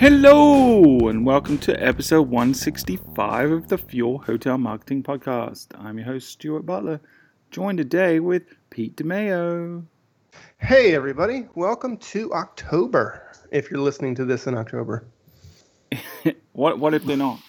[0.00, 5.66] Hello, and welcome to episode 165 of the Fuel Hotel Marketing Podcast.
[5.78, 7.02] I'm your host, Stuart Butler,
[7.50, 9.84] joined today with Pete DeMeo.
[10.56, 11.46] Hey, everybody.
[11.54, 15.04] Welcome to October, if you're listening to this in October.
[16.52, 17.40] what, what if they're not?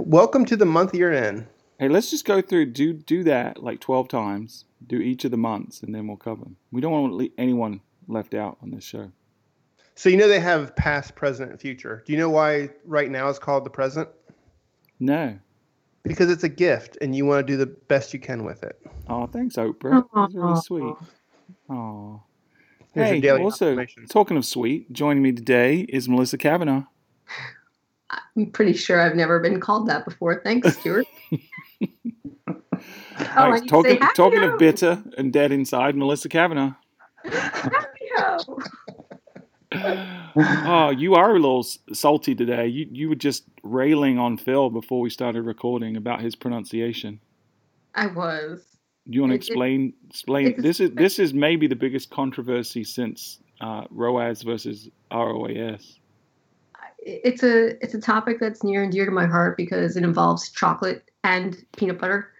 [0.00, 1.46] Welcome to the month you're in.
[1.78, 5.36] Hey, let's just go through, do, do that like 12 times, do each of the
[5.36, 6.56] months, and then we'll cover them.
[6.70, 9.12] We don't want to leave anyone left out on this show.
[9.94, 12.02] So you know they have past, present, and future.
[12.06, 14.08] Do you know why right now is called the present?
[14.98, 15.38] No.
[16.02, 18.80] Because it's a gift, and you want to do the best you can with it.
[19.08, 20.04] Oh, thanks, Oprah.
[20.14, 20.94] That's really sweet.
[21.68, 22.22] Oh.
[22.94, 23.76] Hey, also
[24.08, 26.84] talking of sweet, joining me today is Melissa Kavanaugh.
[28.36, 30.42] I'm pretty sure I've never been called that before.
[30.44, 31.06] Thanks, Stuart.
[33.36, 36.74] oh, right, talking talking of bitter and dead inside, Melissa Kavanaugh.
[40.36, 42.66] oh, you are a little salty today.
[42.66, 47.20] You you were just railing on Phil before we started recording about his pronunciation.
[47.94, 48.64] I was.
[49.08, 49.92] Do you want to explain?
[50.08, 50.60] Explain.
[50.60, 55.98] This is this is maybe the biggest controversy since uh, ROAS versus ROAS.
[57.04, 60.50] It's a it's a topic that's near and dear to my heart because it involves
[60.50, 62.30] chocolate and peanut butter,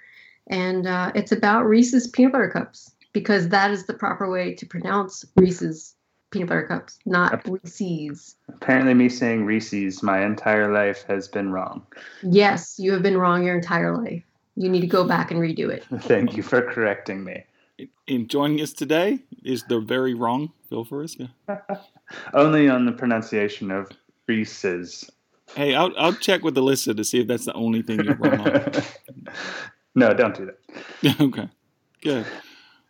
[0.49, 4.67] and uh, it's about Reese's peanut butter cups because that is the proper way to
[4.67, 5.95] pronounce Reese's
[6.31, 8.37] peanut butter cups, not Reese's.
[8.49, 11.87] Apparently, me saying Reese's my entire life has been wrong.
[12.23, 14.25] Yes, you have been wrong your entire life.
[14.57, 15.85] You need to go back and redo it.
[16.03, 17.45] Thank you for correcting me.
[18.07, 21.31] In joining us today is the very wrong Phil Fariska.
[22.35, 23.91] Only on the pronunciation of
[24.27, 25.11] Reese's.
[25.55, 28.41] Hey, I'll, I'll check with Alyssa to see if that's the only thing you're wrong
[28.41, 28.73] on.
[29.95, 31.21] no, don't do that.
[31.21, 31.49] okay,
[32.03, 32.27] good.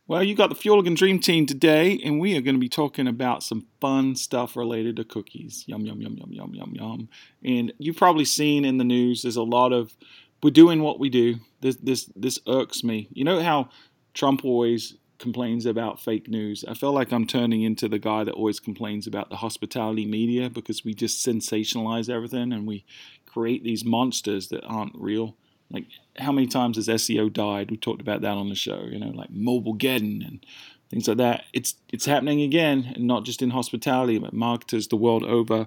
[0.09, 3.07] Well, you got the Fueligan Dream Team today, and we are going to be talking
[3.07, 5.65] about some fun stuff related to cookies.
[5.67, 7.09] Yum, yum, yum, yum, yum, yum, yum.
[7.45, 9.95] And you've probably seen in the news, there's a lot of,
[10.43, 11.37] we're doing what we do.
[11.61, 13.09] This, this, this irks me.
[13.13, 13.71] You know how
[14.13, 16.65] Trump always complains about fake news?
[16.67, 20.51] I feel like I'm turning into the guy that always complains about the hospitality media
[20.51, 22.85] because we just sensationalize everything and we
[23.25, 25.37] create these monsters that aren't real.
[25.73, 25.87] Like,
[26.19, 27.71] how many times has SEO died?
[27.71, 30.47] We talked about that on the show, you know, like Mobilegeddon and
[30.91, 31.45] things like that.
[31.53, 35.67] It's it's happening again, and not just in hospitality, but marketers the world over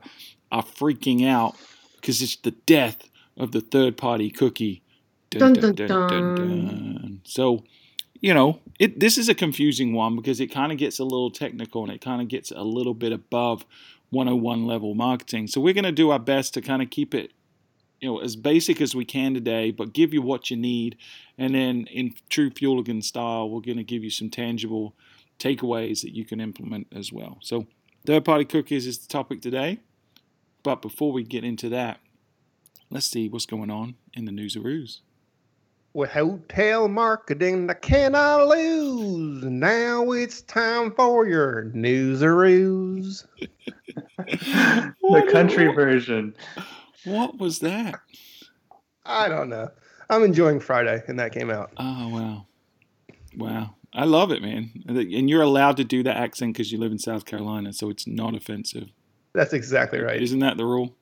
[0.51, 1.55] are freaking out
[1.95, 4.83] because it's the death of the third party cookie.
[5.31, 7.63] Dun, dun, dun, dun, So,
[8.21, 11.31] you know, it this is a confusing one because it kind of gets a little
[11.31, 13.65] technical and it kind of gets a little bit above
[14.11, 15.47] 101 level marketing.
[15.47, 17.31] So we're going to do our best to kind of keep it
[18.05, 20.95] you know as basic as we can today, but give you what you need.
[21.39, 24.95] And then in true Fueligan style, we're going to give you some tangible
[25.39, 27.39] takeaways that you can implement as well.
[27.41, 27.65] So
[28.05, 29.79] third party cookies is the topic today.
[30.61, 31.99] But before we get into that,
[32.91, 35.01] let's see what's going on in the news ruse.
[35.93, 39.43] With hotel marketing, I cannot lose.
[39.45, 43.25] Now it's time for your news ruse.
[44.17, 46.35] the country version.
[47.05, 47.95] What was that?
[49.05, 49.69] I don't know.
[50.09, 51.71] I'm enjoying Friday, and that came out.
[51.77, 52.45] Oh wow,
[53.37, 53.75] wow!
[53.93, 54.71] I love it, man.
[54.87, 58.05] And you're allowed to do that accent because you live in South Carolina, so it's
[58.05, 58.89] not offensive.
[59.33, 60.21] That's exactly right.
[60.21, 60.95] Isn't that the rule?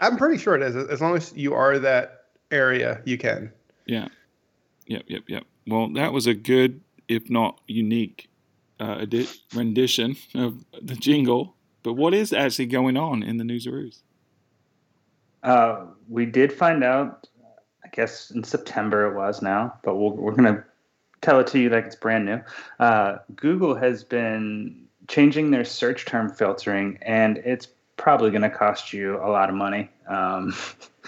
[0.00, 0.74] I'm pretty sure it is.
[0.74, 3.52] As long as you are that area, you can.
[3.86, 4.08] Yeah.
[4.86, 5.04] Yep.
[5.06, 5.22] Yep.
[5.28, 5.44] Yep.
[5.66, 8.28] Well, that was a good, if not unique,
[8.80, 9.06] uh,
[9.54, 11.54] rendition of the jingle.
[11.82, 14.02] But what is actually going on in the newsaroos?
[15.42, 17.28] Uh, we did find out,
[17.84, 20.64] I guess in September it was now, but we we are going to
[21.20, 22.40] tell it to you like it's brand new.
[22.78, 28.92] Uh, Google has been changing their search term filtering, and it's probably going to cost
[28.92, 29.88] you a lot of money.
[30.08, 30.54] Um,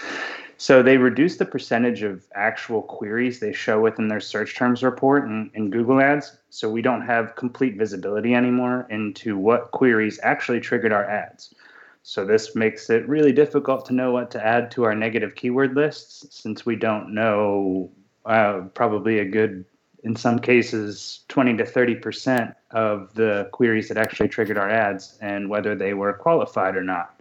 [0.57, 5.27] so they reduced the percentage of actual queries they show within their search terms report
[5.27, 6.37] in Google Ads.
[6.49, 11.53] So we don't have complete visibility anymore into what queries actually triggered our ads.
[12.07, 15.75] So this makes it really difficult to know what to add to our negative keyword
[15.75, 17.89] lists since we don't know
[18.27, 19.65] uh, probably a good,
[20.03, 25.49] in some cases, 20 to 30% of the queries that actually triggered our ads and
[25.49, 27.19] whether they were qualified or not.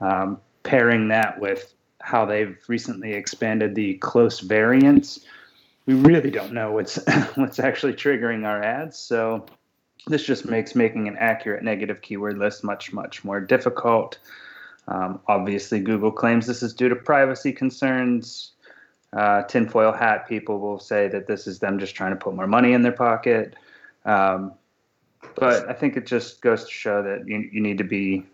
[0.00, 5.20] Um, pairing that with how they've recently expanded the close variants,
[5.86, 6.98] we really don't know what's
[7.36, 8.98] what's actually triggering our ads.
[8.98, 9.46] So
[10.08, 14.18] this just makes making an accurate negative keyword list much, much more difficult.
[14.88, 18.52] Um, obviously, Google claims this is due to privacy concerns.
[19.12, 22.46] uh, tinfoil hat people will say that this is them just trying to put more
[22.46, 23.56] money in their pocket.
[24.04, 24.52] Um,
[25.34, 28.24] but I think it just goes to show that you, you need to be,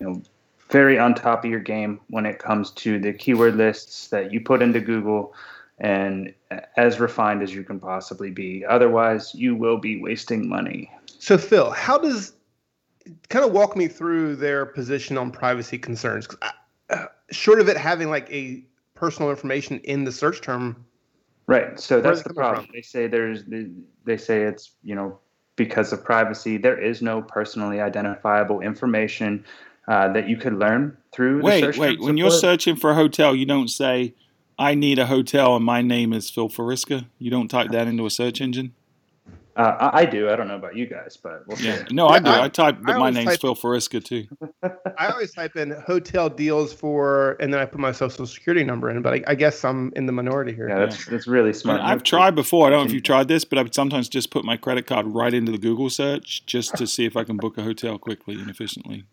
[0.00, 0.22] you know,
[0.70, 4.40] very on top of your game when it comes to the keyword lists that you
[4.40, 5.34] put into Google
[5.78, 6.34] and
[6.76, 8.66] as refined as you can possibly be.
[8.66, 10.90] Otherwise, you will be wasting money.
[11.18, 12.34] So, Phil, how does
[13.28, 16.28] kind of walk me through their position on privacy concerns?
[16.40, 16.52] I,
[16.90, 20.84] uh, short of it having like a personal information in the search term.
[21.46, 21.78] Right.
[21.78, 22.66] So that's the problem.
[22.66, 22.72] From?
[22.74, 23.44] They say there's
[24.04, 25.18] they say it's, you know,
[25.56, 29.44] because of privacy, there is no personally identifiable information
[29.88, 31.42] uh, that you could learn through.
[31.42, 32.00] Wait, wait.
[32.00, 34.14] When you're searching for a hotel, you don't say,
[34.58, 38.04] "I need a hotel and my name is Phil Fariska." You don't type that into
[38.04, 38.74] a search engine.
[39.58, 40.30] Uh, I do.
[40.30, 41.84] I don't know about you guys, but we'll yeah.
[41.90, 42.30] No, I do.
[42.30, 44.28] I, I type, but I my name's Phil Fariska too.
[44.96, 48.88] I always type in hotel deals for, and then I put my social security number
[48.88, 49.02] in.
[49.02, 50.68] But I, I guess I'm in the minority here.
[50.68, 51.80] Yeah, that's that's really smart.
[51.80, 52.68] I've tried before.
[52.68, 54.86] I don't know if you've tried this, but I would sometimes just put my credit
[54.86, 57.98] card right into the Google search just to see if I can book a hotel
[57.98, 59.06] quickly and efficiently.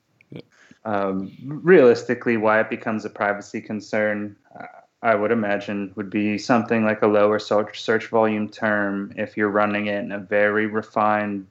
[0.84, 4.36] Um, realistically, why it becomes a privacy concern.
[4.58, 4.66] Uh,
[5.06, 9.86] I would imagine would be something like a lower search, volume term if you're running
[9.86, 11.46] it in a very refined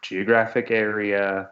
[0.00, 1.50] geographic area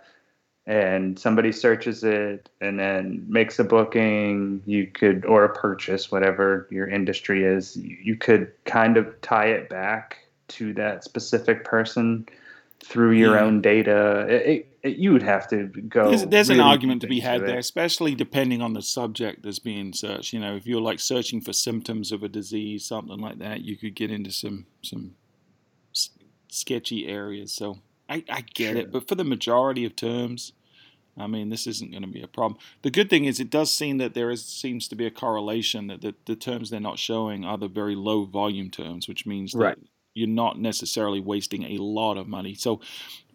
[0.67, 6.67] and somebody searches it and then makes a booking you could or a purchase whatever
[6.71, 12.27] your industry is you could kind of tie it back to that specific person
[12.81, 13.43] through your yeah.
[13.43, 14.27] own data.
[14.29, 16.09] It, it, you would have to go.
[16.09, 19.59] There's, there's really an argument to be had there, especially depending on the subject that's
[19.59, 20.33] being searched.
[20.33, 23.77] You know, if you're like searching for symptoms of a disease, something like that, you
[23.77, 25.15] could get into some some
[25.95, 26.11] s-
[26.49, 27.53] sketchy areas.
[27.53, 28.77] So I, I get sure.
[28.79, 30.53] it, but for the majority of terms,
[31.17, 32.61] I mean, this isn't going to be a problem.
[32.83, 35.89] The good thing is, it does seem that there is seems to be a correlation
[35.89, 39.53] that the, the terms they're not showing are the very low volume terms, which means
[39.53, 39.79] that right
[40.19, 42.55] you're not necessarily wasting a lot of money.
[42.55, 42.81] So,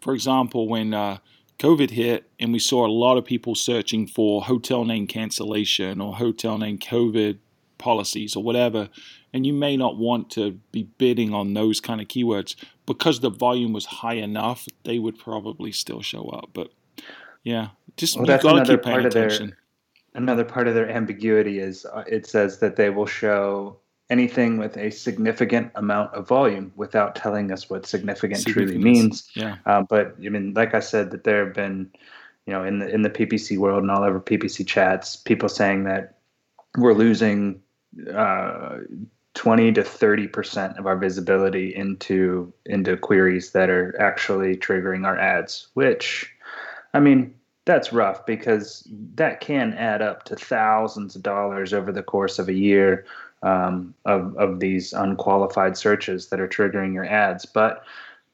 [0.00, 1.18] for example, when uh,
[1.58, 6.16] COVID hit and we saw a lot of people searching for hotel name cancellation or
[6.16, 7.38] hotel name COVID
[7.78, 8.88] policies or whatever,
[9.32, 12.54] and you may not want to be bidding on those kind of keywords
[12.86, 16.50] because the volume was high enough, they would probably still show up.
[16.52, 16.70] But
[17.42, 19.48] yeah, just well, to keep paying attention.
[19.48, 23.78] Their, another part of their ambiguity is uh, it says that they will show
[24.10, 29.30] anything with a significant amount of volume without telling us what significant truly means.
[29.34, 29.56] Yeah.
[29.66, 31.90] Uh, but I mean, like I said, that there have been,
[32.46, 35.84] you know, in the in the PPC world and all over PPC chats, people saying
[35.84, 36.18] that
[36.76, 37.60] we're losing
[38.14, 38.78] uh,
[39.34, 45.18] 20 to 30 percent of our visibility into into queries that are actually triggering our
[45.18, 45.68] ads.
[45.72, 46.30] Which,
[46.92, 47.34] I mean,
[47.64, 52.48] that's rough because that can add up to thousands of dollars over the course of
[52.48, 53.06] a year
[53.44, 57.46] um, of of these unqualified searches that are triggering your ads.
[57.46, 57.84] But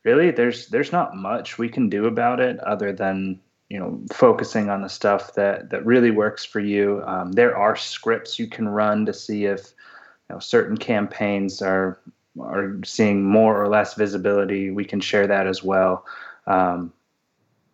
[0.05, 4.71] really, there's there's not much we can do about it other than you know focusing
[4.71, 7.03] on the stuff that that really works for you.
[7.05, 9.73] Um, there are scripts you can run to see if
[10.29, 12.01] you know certain campaigns are
[12.41, 14.71] are seeing more or less visibility.
[14.71, 16.07] We can share that as well.
[16.47, 16.93] Um,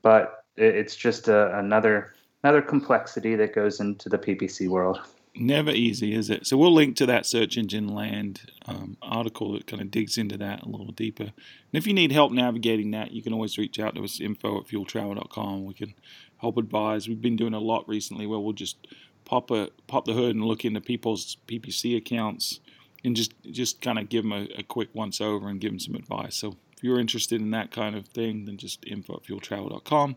[0.01, 5.01] but it, it's just a, another another complexity that goes into the PPC world
[5.41, 6.47] never easy, is it?
[6.47, 10.37] So we'll link to that search engine land um, article that kind of digs into
[10.39, 11.25] that a little deeper.
[11.25, 11.33] And
[11.73, 14.67] if you need help navigating that, you can always reach out to us, info at
[14.67, 15.65] fueltravel.com.
[15.65, 15.95] We can
[16.39, 17.09] help advise.
[17.09, 18.87] We've been doing a lot recently where we'll just
[19.25, 22.61] pop a pop the hood and look into people's PPC accounts
[23.05, 25.81] and just just kind of give them a, a quick once over and give them
[25.81, 26.37] some advice.
[26.37, 30.17] So if you're interested in that kind of thing, then just info at fueltravel.com.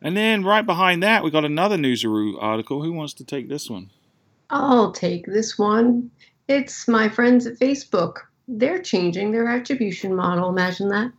[0.00, 2.82] And then right behind that, we got another Newsaroo article.
[2.82, 3.90] Who wants to take this one?
[4.50, 6.10] I'll take this one.
[6.46, 8.18] It's my friends at Facebook.
[8.46, 10.48] They're changing their attribution model.
[10.48, 11.12] Imagine that.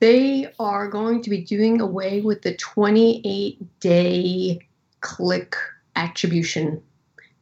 [0.00, 4.66] They are going to be doing away with the 28 day
[5.00, 5.54] click
[5.96, 6.82] attribution,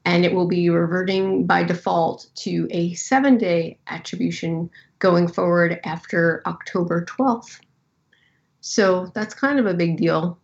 [0.04, 4.68] and it will be reverting by default to a seven day attribution
[4.98, 7.60] going forward after October 12th.
[8.60, 10.38] So that's kind of a big deal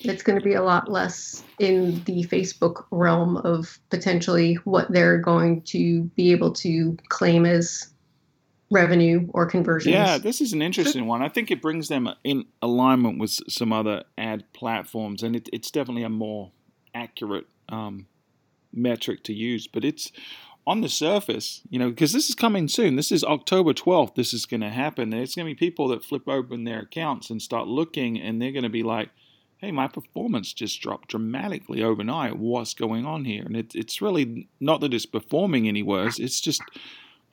[0.00, 5.18] it's going to be a lot less in the Facebook realm of potentially what they're
[5.18, 7.94] going to be able to claim as
[8.70, 9.94] revenue or conversions.
[9.94, 11.22] Yeah, this is an interesting one.
[11.22, 15.70] I think it brings them in alignment with some other ad platforms, and it, it's
[15.70, 16.50] definitely a more
[16.94, 18.06] accurate um,
[18.72, 19.66] metric to use.
[19.66, 20.10] But it's
[20.66, 22.96] on the surface, you know, because this is coming soon.
[22.96, 24.14] This is October 12th.
[24.14, 25.10] This is going to happen.
[25.10, 28.52] There's going to be people that flip open their accounts and start looking, and they're
[28.52, 29.10] going to be like,
[29.64, 32.38] hey, my performance just dropped dramatically overnight.
[32.38, 33.42] What's going on here?
[33.44, 36.18] And it, it's really not that it's performing any worse.
[36.18, 36.60] It's just,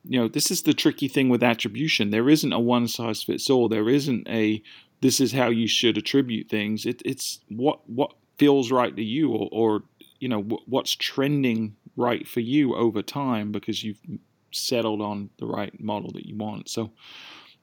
[0.06, 2.10] you know, this is the tricky thing with attribution.
[2.10, 3.68] There isn't a one size fits all.
[3.68, 4.64] There isn't a
[5.02, 6.86] this is how you should attribute things.
[6.86, 9.84] It, it's what what feels right to you, or, or
[10.20, 14.00] you know what's trending right for you over time because you've
[14.52, 16.70] settled on the right model that you want.
[16.70, 16.92] So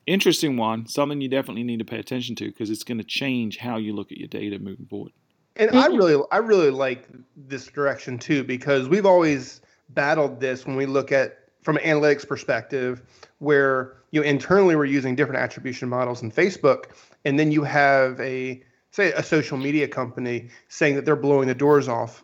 [0.09, 3.59] interesting one, something you definitely need to pay attention to because it's going to change
[3.59, 5.13] how you look at your data moving forward.
[5.57, 9.61] And I really, I really like this direction too because we've always
[9.91, 13.03] battled this when we look at from an analytics perspective,
[13.39, 16.85] where you know internally we're using different attribution models in Facebook,
[17.25, 18.63] and then you have a
[18.93, 22.23] say a social media company saying that they're blowing the doors off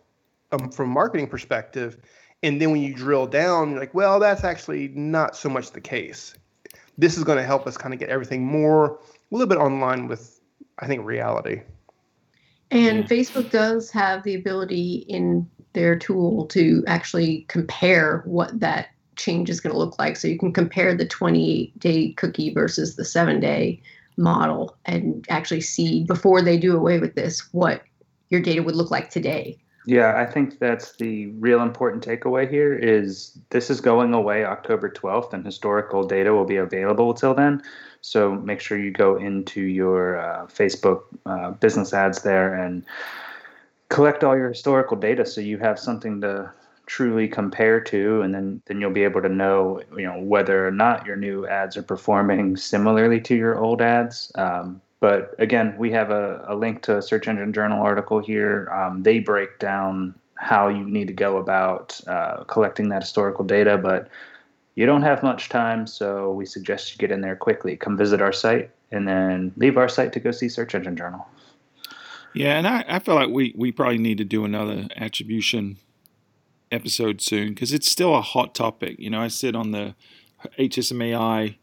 [0.52, 1.98] um, from a marketing perspective,
[2.44, 5.80] and then when you drill down, you're like, well, that's actually not so much the
[5.80, 6.34] case
[6.98, 10.08] this is going to help us kind of get everything more a little bit online
[10.08, 10.40] with
[10.78, 11.62] i think reality.
[12.70, 13.04] And yeah.
[13.06, 19.60] facebook does have the ability in their tool to actually compare what that change is
[19.60, 20.16] going to look like.
[20.16, 23.80] So you can compare the 28 day cookie versus the 7 day
[24.16, 27.82] model and actually see before they do away with this what
[28.30, 32.74] your data would look like today yeah, I think that's the real important takeaway here
[32.74, 37.62] is this is going away October 12th and historical data will be available till then.
[38.00, 42.84] So make sure you go into your uh, Facebook uh, business ads there and
[43.88, 46.50] collect all your historical data so you have something to
[46.86, 50.70] truly compare to and then then you'll be able to know you know whether or
[50.70, 55.90] not your new ads are performing similarly to your old ads um, but again, we
[55.90, 58.70] have a, a link to a Search Engine Journal article here.
[58.70, 63.76] Um, they break down how you need to go about uh, collecting that historical data,
[63.76, 64.08] but
[64.76, 67.76] you don't have much time, so we suggest you get in there quickly.
[67.76, 71.28] Come visit our site and then leave our site to go see Search Engine Journal.
[72.32, 75.76] Yeah, and I, I feel like we, we probably need to do another attribution
[76.72, 78.98] episode soon because it's still a hot topic.
[78.98, 79.94] You know, I sit on the
[80.58, 81.56] HSMAI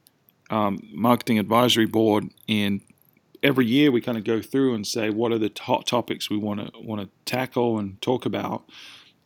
[0.51, 2.81] um, marketing advisory board, and
[3.43, 6.37] every year we kind of go through and say what are the hot topics we
[6.37, 8.63] want to want to tackle and talk about.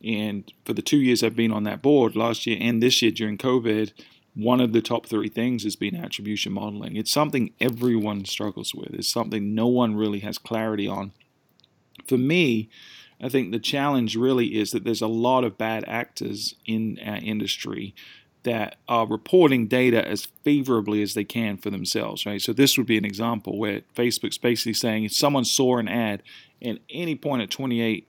[0.04, 3.10] And for the two years I've been on that board, last year and this year
[3.10, 3.92] during COVID,
[4.34, 6.96] one of the top three things has been attribution modeling.
[6.96, 8.92] It's something everyone struggles with.
[8.92, 11.12] It's something no one really has clarity on.
[12.06, 12.68] For me,
[13.20, 17.16] I think the challenge really is that there's a lot of bad actors in our
[17.16, 17.94] industry
[18.46, 22.40] that are reporting data as favorably as they can for themselves, right?
[22.40, 26.22] So this would be an example where Facebook's basically saying if someone saw an ad
[26.64, 28.06] at any point at 28,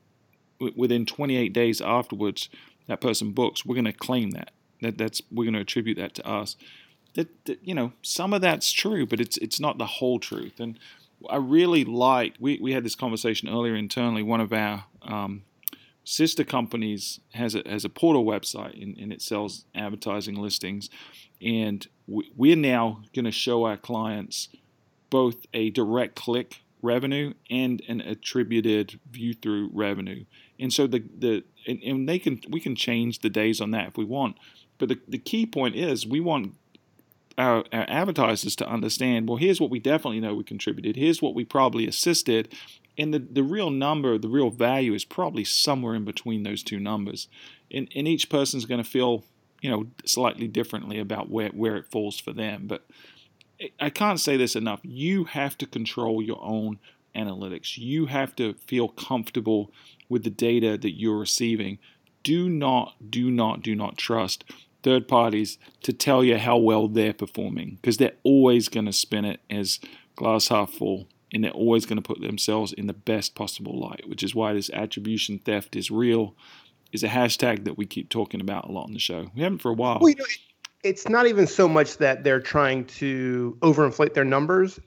[0.75, 2.50] within 28 days afterwards,
[2.86, 4.51] that person books, we're going to claim that.
[4.82, 6.56] That that's we're going to attribute that to us.
[7.15, 10.60] That, that, you know some of that's true, but it's it's not the whole truth.
[10.60, 10.77] And
[11.27, 14.22] I really like we we had this conversation earlier internally.
[14.22, 15.41] One of our um,
[16.08, 20.90] sister companies has a, has a portal website and, and it sells advertising listings.
[21.42, 24.48] And we, we're now going to show our clients
[25.10, 30.24] both a direct click revenue and an attributed view through revenue.
[30.58, 33.90] And so the, the and, and they can we can change the days on that
[33.90, 34.38] if we want.
[34.78, 36.54] But the, the key point is we want
[37.38, 41.36] our, our, advertisers to understand well here's what we definitely know we contributed here's what
[41.36, 42.52] we probably assisted
[42.98, 46.80] and the, the real number, the real value is probably somewhere in between those two
[46.80, 47.27] numbers.
[47.72, 49.24] And, and each person's going to feel,
[49.62, 52.66] you know, slightly differently about where, where it falls for them.
[52.66, 52.88] But
[53.80, 54.80] I can't say this enough.
[54.84, 56.80] You have to control your own
[57.16, 57.77] analytics.
[57.77, 59.72] You have to feel comfortable
[60.10, 61.77] with the data that you're receiving.
[62.24, 64.44] Do not, do not, do not trust
[64.84, 69.25] third parties to tell you how well they're performing because they're always going to spin
[69.25, 69.80] it as
[70.16, 74.10] glass half full and they're always going to put themselves in the best possible light,
[74.10, 76.36] which is why this attribution theft is real,
[76.91, 79.29] is a hashtag that we keep talking about a lot on the show.
[79.36, 80.00] We haven't for a while.
[80.01, 80.25] Well, you know,
[80.84, 84.79] it's not even so much that they're trying to overinflate their numbers,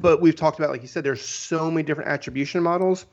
[0.00, 3.06] but we've talked about, like you said, there's so many different attribution models.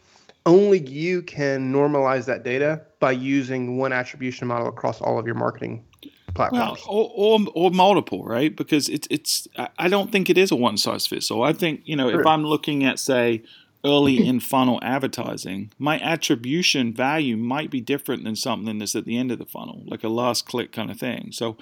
[0.48, 5.36] Only you can normalize that data by using one attribution model across all of your
[5.36, 5.86] marketing
[6.34, 6.80] platforms.
[6.88, 8.56] Well, or, or, or multiple, right?
[8.56, 11.44] Because it's it's I don't think it is a one size fits all.
[11.44, 13.44] I think you know if I'm looking at say
[13.86, 19.18] early in funnel advertising, my attribution value might be different than something that's at the
[19.18, 21.32] end of the funnel, like a last click kind of thing.
[21.32, 21.58] So,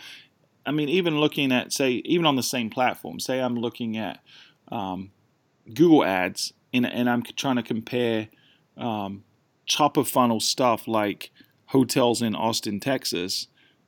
[0.66, 4.20] I mean, even looking at say even on the same platform, say I'm looking at
[4.70, 5.12] um,
[5.74, 8.30] Google Ads and and I'm trying to compare
[8.78, 9.24] um,
[9.68, 11.32] top of funnel stuff like
[11.68, 13.48] hotels in Austin, Texas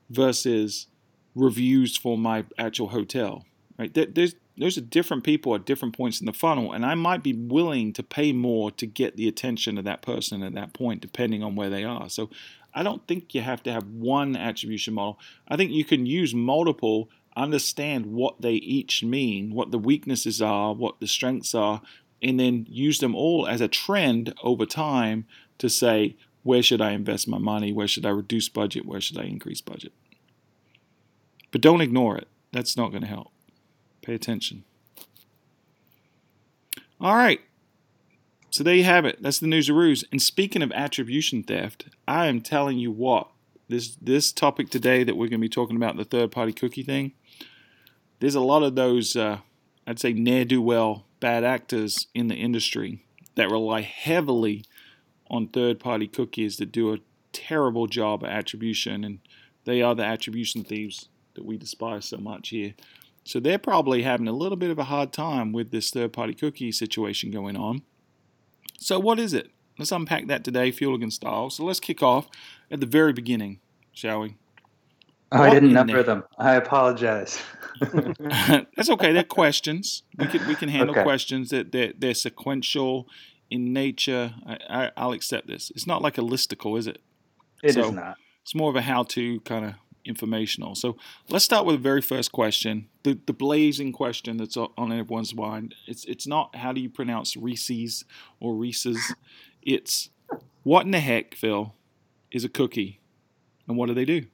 [0.10, 0.88] versus
[1.36, 3.46] reviews for my actual hotel.
[3.78, 3.94] Right?
[3.94, 7.32] There's those are different people at different points in the funnel, and I might be
[7.32, 11.44] willing to pay more to get the attention of that person at that point, depending
[11.44, 12.10] on where they are.
[12.10, 12.30] So
[12.74, 15.18] I don't think you have to have one attribution model.
[15.48, 20.74] I think you can use multiple, understand what they each mean, what the weaknesses are,
[20.74, 21.82] what the strengths are,
[22.22, 25.26] and then use them all as a trend over time
[25.60, 26.18] to say,
[26.50, 27.72] where should I invest my money?
[27.72, 28.84] Where should I reduce budget?
[28.84, 29.94] Where should I increase budget?
[31.52, 32.28] But don't ignore it.
[32.52, 33.32] That's not going to help.
[34.02, 34.64] Pay attention.
[37.00, 37.40] All right.
[38.50, 39.22] So there you have it.
[39.22, 40.04] That's the news of ruse.
[40.12, 43.30] And speaking of attribution theft, I am telling you what,
[43.68, 46.82] this this topic today that we're going to be talking about the third party cookie
[46.82, 47.12] thing.
[48.22, 49.42] There's a lot of those, uh,
[49.86, 54.66] I'd say, ne'er do well bad actors in the industry that rely heavily
[55.30, 57.00] on third party cookies that do a
[57.34, 59.20] terrible job at attribution, and
[59.66, 62.74] they are the attribution thieves that we despise so much here.
[63.24, 66.34] So they're probably having a little bit of a hard time with this third party
[66.34, 67.84] cookie situation going on.
[68.78, 69.52] So, what is it?
[69.78, 71.50] Let's unpack that today, Fueligan style.
[71.50, 72.28] So, let's kick off
[72.72, 73.60] at the very beginning,
[73.94, 74.36] shall we?
[75.32, 76.24] Oh, I didn't number them.
[76.38, 77.40] I apologize.
[77.80, 79.12] That's okay.
[79.12, 80.04] They're questions.
[80.18, 81.04] We can we can handle okay.
[81.04, 83.08] questions that they're, they're sequential
[83.50, 84.34] in nature.
[84.46, 85.72] I, I, will accept this.
[85.76, 87.02] It's not like a listicle, is it?
[87.64, 88.18] It so is not.
[88.44, 89.74] It's more of a how-to kind of
[90.06, 90.76] informational.
[90.76, 90.98] So
[91.30, 95.76] let's start with the very first question, the the blazing question that's on everyone's mind.
[95.88, 98.06] It's it's not how do you pronounce Reese's
[98.40, 99.14] or Reese's.
[99.62, 100.10] It's
[100.64, 101.74] what in the heck, Phil,
[102.32, 103.00] is a cookie,
[103.68, 104.26] and what do they do?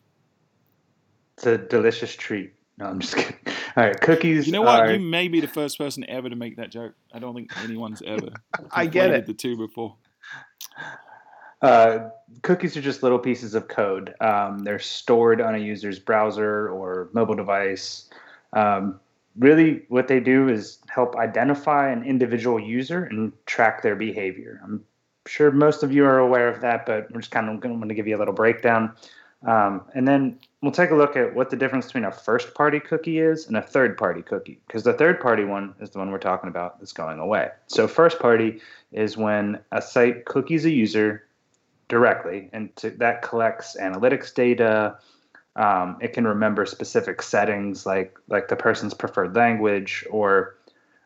[1.38, 2.54] It's a delicious treat.
[2.78, 3.36] No, I'm just kidding.
[3.78, 4.46] All right, cookies.
[4.46, 4.80] You know what?
[4.80, 4.94] Are...
[4.94, 6.94] You may be the first person ever to make that joke.
[7.14, 8.30] I don't think anyone's ever.
[8.72, 9.26] I get it.
[9.26, 9.96] The two before.
[11.62, 12.10] Uh,
[12.42, 14.14] cookies are just little pieces of code.
[14.22, 18.10] Um, they're stored on a user's browser or mobile device.
[18.54, 19.00] Um,
[19.38, 24.62] really, what they do is help identify an individual user and track their behavior.
[24.64, 24.86] I'm
[25.28, 27.96] sure most of you are aware of that, but we're just kind of going to
[27.96, 28.96] give you a little breakdown.
[29.46, 32.80] Um, and then we'll take a look at what the difference between a first party
[32.80, 36.10] cookie is and a third party cookie, because the third party one is the one
[36.10, 37.50] we're talking about that's going away.
[37.68, 38.60] So, first party
[38.92, 41.24] is when a site cookies a user
[41.88, 44.98] directly, and to, that collects analytics data.
[45.56, 50.56] Um, it can remember specific settings like like the person's preferred language or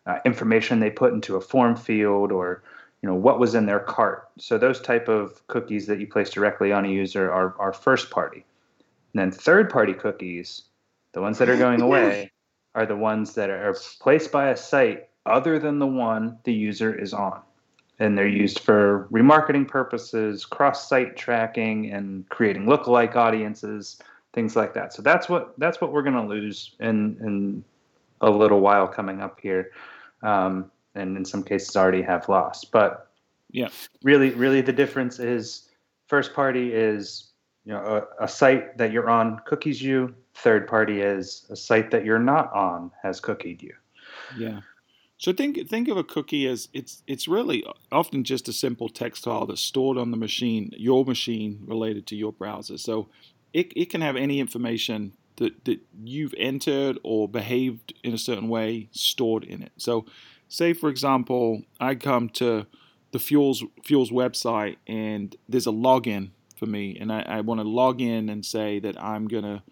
[0.08, 2.64] uh, information they put into a form field or
[3.02, 4.30] you know what was in their cart.
[4.40, 8.10] So those type of cookies that you place directly on a user are, are first
[8.10, 8.46] party.
[9.14, 10.64] And then third party cookies,
[11.14, 12.32] the ones that are going away,
[12.76, 16.94] are the ones that are placed by a site other than the one the user
[16.94, 17.42] is on
[18.00, 24.00] and they're used for remarketing purposes, cross-site tracking, and creating lookalike audiences,
[24.34, 24.94] things like that.
[24.94, 27.64] So that's what that's what we're going to lose in in
[28.22, 29.72] a little while coming up here,
[30.24, 32.72] um, and in some cases already have lost.
[32.72, 33.10] But
[33.52, 33.68] yeah,
[34.02, 35.70] really, really, the difference is
[36.08, 37.29] first party is
[37.66, 40.16] you know a, a site that you're on cookies you.
[40.36, 43.74] Third party is a site that you're not on has cookied you.
[44.38, 44.62] Yeah.
[45.20, 49.26] So think think of a cookie as it's it's really often just a simple text
[49.26, 52.78] file that's stored on the machine, your machine related to your browser.
[52.78, 53.10] So
[53.52, 58.48] it, it can have any information that, that you've entered or behaved in a certain
[58.48, 59.74] way stored in it.
[59.76, 60.06] So
[60.48, 62.66] say for example, I come to
[63.12, 67.68] the Fuels Fuels website and there's a login for me and I, I want to
[67.68, 69.64] log in and say that I'm gonna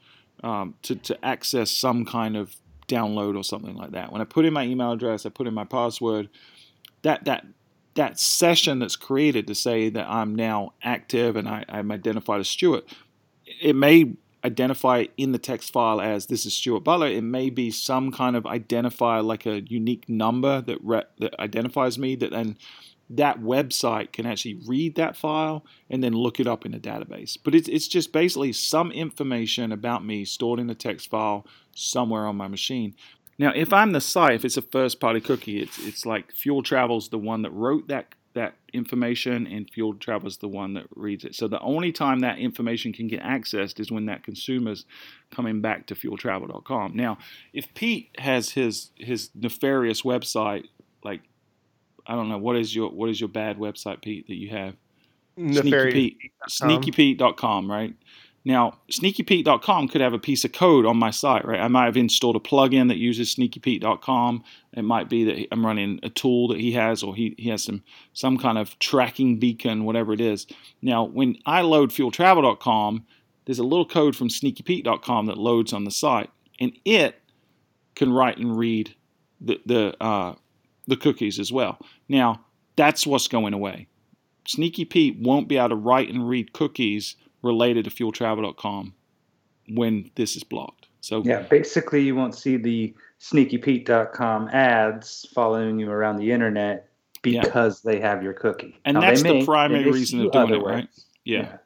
[0.43, 2.55] um, to, to access some kind of
[2.87, 4.11] download or something like that.
[4.11, 6.29] When I put in my email address, I put in my password,
[7.01, 7.45] that that
[7.95, 12.47] that session that's created to say that I'm now active and I, am identified as
[12.47, 12.85] Stuart,
[13.59, 17.07] it may identify in the text file as this is Stuart Butler.
[17.07, 21.97] It may be some kind of identifier like a unique number that re- that identifies
[21.97, 22.57] me that then
[23.09, 27.37] that website can actually read that file and then look it up in a database.
[27.41, 32.25] But it's, it's just basically some information about me stored in a text file somewhere
[32.25, 32.95] on my machine.
[33.39, 36.63] Now, if I'm the site, if it's a first party cookie, it's, it's like Fuel
[36.63, 41.23] Travel's the one that wrote that, that information and Fuel Travel's the one that reads
[41.23, 41.35] it.
[41.35, 44.85] So the only time that information can get accessed is when that consumer's
[45.31, 46.95] coming back to fueltravel.com.
[46.95, 47.19] Now,
[47.53, 50.65] if Pete has his, his nefarious website
[51.03, 51.21] like
[52.07, 54.75] I don't know what is your what is your bad website, Pete, that you have?
[55.37, 56.17] Sneaky Pete,
[56.49, 57.93] sneakypete.com, right?
[58.47, 61.59] Now, sneakypete.com could have a piece of code on my site, right?
[61.59, 64.41] I might have installed a plugin that uses sneakypete.com.
[64.71, 67.63] It might be that I'm running a tool that he has, or he, he has
[67.63, 70.47] some some kind of tracking beacon, whatever it is.
[70.81, 73.05] Now, when I load fueltravel.com,
[73.45, 77.21] there's a little code from sneakypete.com that loads on the site, and it
[77.95, 78.95] can write and read
[79.41, 80.35] the the uh,
[80.87, 81.77] the cookies as well.
[82.09, 82.45] Now
[82.75, 83.87] that's what's going away.
[84.47, 88.93] Sneaky Pete won't be able to write and read cookies related to fueltravel.com
[89.69, 90.87] when this is blocked.
[91.01, 96.89] So yeah, basically you won't see the sneakypete.com ads following you around the internet
[97.21, 97.91] because yeah.
[97.91, 98.79] they have your cookie.
[98.85, 100.87] And now that's the may, primary reason of doing it, right?
[101.23, 101.57] Yeah.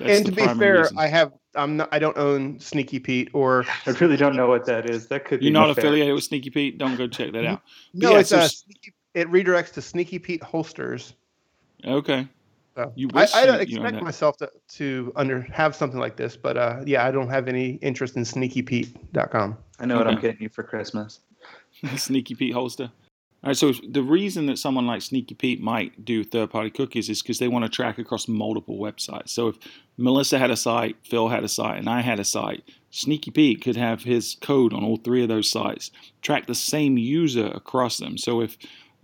[0.00, 0.06] yeah.
[0.06, 0.98] And to be fair, reason.
[0.98, 4.66] I have I'm not I don't own Sneaky Pete or I really don't know what
[4.66, 5.06] that is.
[5.08, 6.78] That could You're not affiliated with Sneaky Pete?
[6.78, 7.62] Don't go check that out.
[7.94, 11.14] no, yeah, it's so, uh, sneaky, it redirects to Sneaky Pete holsters.
[11.84, 12.28] Okay.
[12.76, 16.80] So I, I don't expect myself to, to under have something like this, but uh,
[16.84, 19.56] yeah, I don't have any interest in sneakypete.com.
[19.78, 20.04] I know okay.
[20.04, 21.20] what I'm getting you for Christmas.
[21.96, 22.90] Sneaky Pete holster.
[23.46, 27.38] Right, so the reason that someone like Sneaky Pete might do third-party cookies is because
[27.38, 29.28] they want to track across multiple websites.
[29.30, 29.58] So if
[29.98, 33.60] Melissa had a site, Phil had a site, and I had a site, Sneaky Pete
[33.60, 35.90] could have his code on all three of those sites,
[36.22, 38.16] track the same user across them.
[38.16, 38.56] So if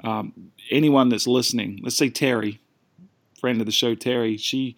[0.05, 0.33] um,
[0.71, 2.61] anyone that's listening, let's say Terry,
[3.39, 4.77] friend of the show, Terry, she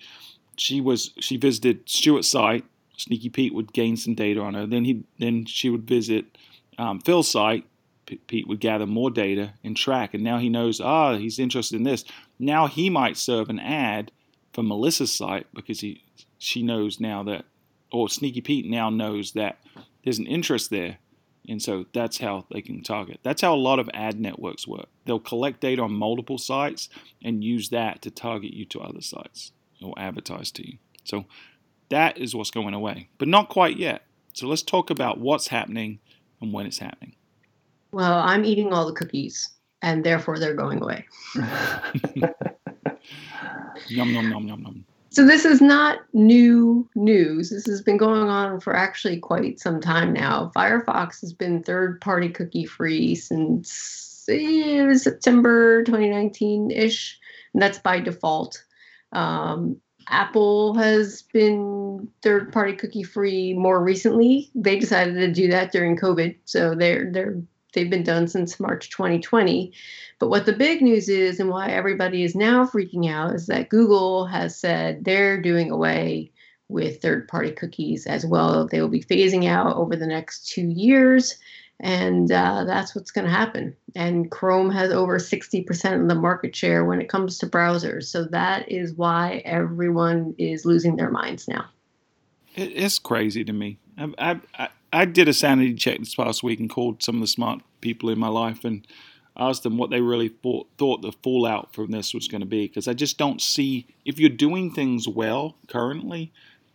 [0.56, 2.64] she was she visited Stuart's site.
[2.96, 4.66] Sneaky Pete would gain some data on her.
[4.66, 6.36] Then he then she would visit
[6.78, 7.64] um, Phil's site.
[8.26, 11.84] Pete would gather more data and track, and now he knows ah he's interested in
[11.84, 12.04] this.
[12.38, 14.12] Now he might serve an ad
[14.52, 16.02] for Melissa's site because he
[16.38, 17.44] she knows now that
[17.90, 19.58] or Sneaky Pete now knows that
[20.02, 20.98] there's an interest there.
[21.48, 23.18] And so that's how they can target.
[23.22, 24.86] That's how a lot of ad networks work.
[25.04, 26.88] They'll collect data on multiple sites
[27.22, 30.78] and use that to target you to other sites or advertise to you.
[31.04, 31.26] So
[31.88, 34.04] that is what's going away, but not quite yet.
[34.34, 35.98] So let's talk about what's happening
[36.40, 37.16] and when it's happening.
[37.92, 39.50] Well, I'm eating all the cookies,
[39.82, 41.06] and therefore they're going away.
[43.88, 44.84] yum, yum, yum, yum, yum.
[45.10, 47.50] So this is not new news.
[47.50, 50.50] This has been going on for actually quite some time now.
[50.56, 57.18] Firefox has been third-party cookie-free since eh, September 2019-ish,
[57.52, 58.64] and that's by default.
[59.12, 59.76] Um,
[60.08, 64.50] Apple has been third-party cookie-free more recently.
[64.54, 67.36] They decided to do that during COVID, so they're they're
[67.72, 69.72] they've been done since March 2020.
[70.18, 73.68] But what the big news is, and why everybody is now freaking out, is that
[73.68, 76.30] Google has said they're doing away
[76.68, 78.66] with third party cookies as well.
[78.66, 81.36] They will be phasing out over the next two years.
[81.80, 83.76] And uh, that's what's going to happen.
[83.96, 88.04] And Chrome has over 60% of the market share when it comes to browsers.
[88.04, 91.64] So that is why everyone is losing their minds now.
[92.54, 93.78] It's crazy to me.
[93.98, 97.60] I, I did a sanity check this past week and called some of the smart
[97.80, 98.86] people in my life and
[99.36, 102.66] asked them what they really thought, thought the fallout from this was going to be
[102.66, 106.32] because I just don't see if you're doing things well currently,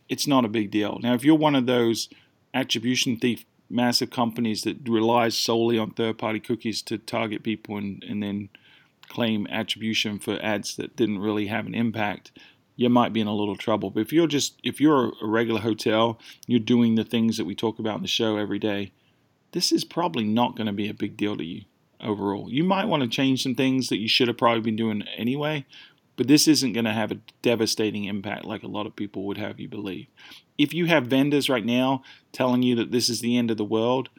[0.10, 1.00] it's not a big deal.
[1.02, 2.10] Now, if you're one of those
[2.54, 8.24] attribution thief massive companies that relies solely on third-party cookies to target people and, and
[8.24, 8.50] then
[9.10, 12.32] claim attribution for ads that didn't really have an impact,
[12.78, 13.90] you might be in a little trouble.
[13.90, 17.56] But if you're just if you're a regular hotel, you're doing the things that we
[17.56, 18.94] talk about in the show every day,
[19.52, 21.64] this is probably not going to be a big deal to you
[22.00, 22.50] overall.
[22.50, 25.66] You might want to change some things that you should have probably been doing anyway,
[26.16, 29.38] but this isn't going to have a devastating impact like a lot of people would
[29.38, 30.08] have you believe.
[30.58, 33.66] If you have vendors right now telling you that this is the end of the
[33.66, 34.10] world,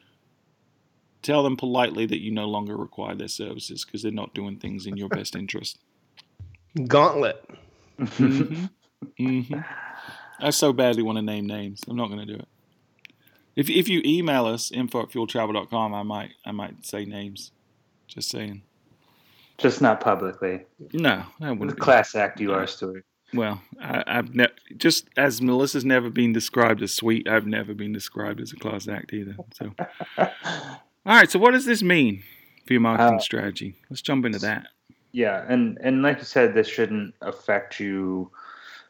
[1.21, 4.85] tell them politely that you no longer require their services because they're not doing things
[4.85, 5.79] in your best interest.
[6.87, 7.49] Gauntlet
[7.99, 8.65] mm-hmm.
[9.17, 9.59] Mm-hmm.
[10.39, 11.81] I so badly want to name names.
[11.87, 12.47] I'm not going to do it.
[13.55, 17.51] If if you email us info at fueltravel.com, I might I might say names.
[18.07, 18.63] Just saying.
[19.57, 20.65] Just not publicly.
[20.93, 21.77] No, that wouldn't.
[21.77, 23.03] The class act you are story.
[23.33, 27.27] Well, I, have never just as Melissa's never been described as sweet.
[27.27, 29.35] I've never been described as a class act either.
[29.53, 29.73] So,
[30.17, 30.27] all
[31.05, 31.29] right.
[31.29, 32.23] So, what does this mean
[32.65, 33.75] for your marketing uh, strategy?
[33.89, 34.67] Let's jump into that.
[35.11, 38.31] Yeah, and and like you said, this shouldn't affect you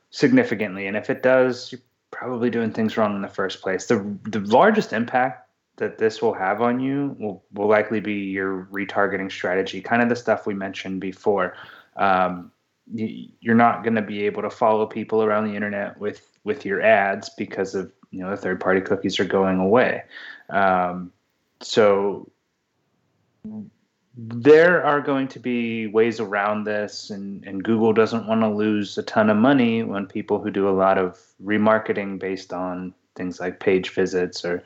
[0.09, 3.85] significantly, and if it does, you're probably doing things wrong in the first place.
[3.85, 8.67] The the largest impact that this will have on you will will likely be your
[8.71, 11.55] retargeting strategy, kind of the stuff we mentioned before.
[11.95, 12.51] Um,
[12.91, 16.81] you're not going to be able to follow people around the internet with with your
[16.81, 20.03] ads because of you know the third party cookies are going away.
[20.49, 21.13] Um,
[21.61, 22.29] so
[24.27, 28.97] there are going to be ways around this, and, and Google doesn't want to lose
[28.97, 33.39] a ton of money when people who do a lot of remarketing based on things
[33.39, 34.63] like page visits or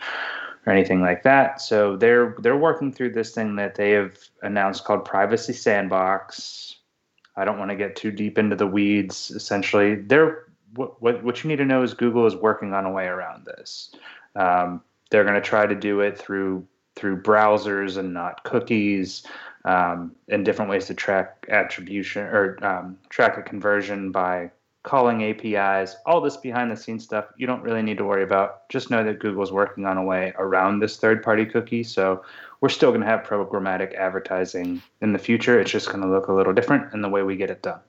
[0.65, 1.61] or anything like that.
[1.61, 6.77] So they're they're working through this thing that they have announced called Privacy Sandbox.
[7.35, 9.31] I don't want to get too deep into the weeds.
[9.31, 12.91] Essentially, they're what what, what you need to know is Google is working on a
[12.91, 13.93] way around this.
[14.35, 19.25] Um, they're going to try to do it through through browsers and not cookies,
[19.65, 24.51] um, and different ways to track attribution or um, track a conversion by
[24.83, 28.67] calling APIs, all this behind the scenes stuff you don't really need to worry about.
[28.69, 31.83] Just know that Google's working on a way around this third party cookie.
[31.83, 32.23] So
[32.59, 35.59] we're still going to have programmatic advertising in the future.
[35.59, 37.79] It's just going to look a little different in the way we get it done.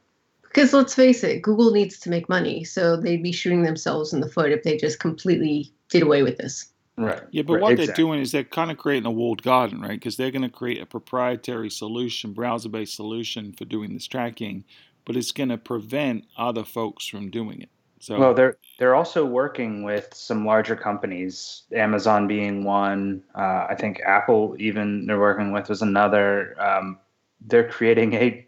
[0.43, 2.62] Because let's face it, Google needs to make money.
[2.62, 6.37] So they'd be shooting themselves in the foot if they just completely did away with
[6.37, 6.69] this.
[6.97, 7.23] Right.
[7.31, 7.87] Yeah, but Right, what exactly.
[7.87, 9.91] they're doing is they're kind of creating a walled garden, right?
[9.99, 14.65] Because they're going to create a proprietary solution, browser based solution for doing this tracking,
[15.05, 17.69] but it's going to prevent other folks from doing it.
[17.99, 23.23] So, Well, they're they're also working with some larger companies, Amazon being one.
[23.35, 26.55] Uh, I think Apple even they're working with was another.
[26.61, 26.99] Um,
[27.41, 28.47] they're creating a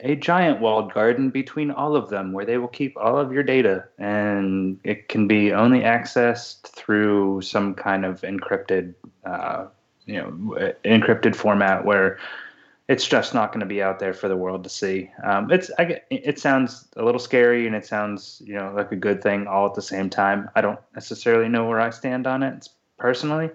[0.00, 3.42] a giant walled garden between all of them, where they will keep all of your
[3.42, 9.66] data, and it can be only accessed through some kind of encrypted, uh,
[10.04, 10.30] you know,
[10.84, 12.18] encrypted format where
[12.88, 15.10] it's just not going to be out there for the world to see.
[15.24, 18.96] Um, it's I it sounds a little scary and it sounds you know like a
[18.96, 20.48] good thing all at the same time.
[20.54, 23.50] I don't necessarily know where I stand on it personally,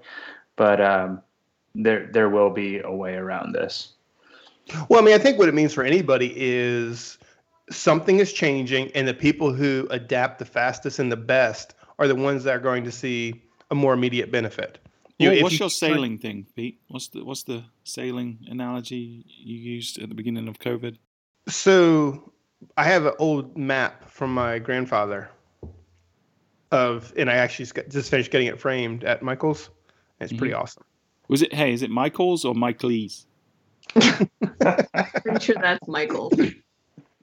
[0.55, 1.21] but um,
[1.75, 3.93] there there will be a way around this.
[4.89, 7.17] Well, I mean, I think what it means for anybody is
[7.69, 12.15] something is changing, and the people who adapt the fastest and the best are the
[12.15, 14.79] ones that are going to see a more immediate benefit.
[15.17, 16.79] You know, what's you your try- sailing thing, Pete?
[16.87, 20.97] What's the what's the sailing analogy you used at the beginning of COVID?
[21.47, 22.33] So
[22.75, 25.29] I have an old map from my grandfather
[26.71, 29.69] of, and I actually just just finished getting it framed at Michael's.
[30.19, 30.63] It's pretty mm-hmm.
[30.63, 30.83] awesome.
[31.27, 33.27] Was it hey, is it Michael's or Mike Lee's?
[33.95, 36.31] I'm pretty sure that's Michael.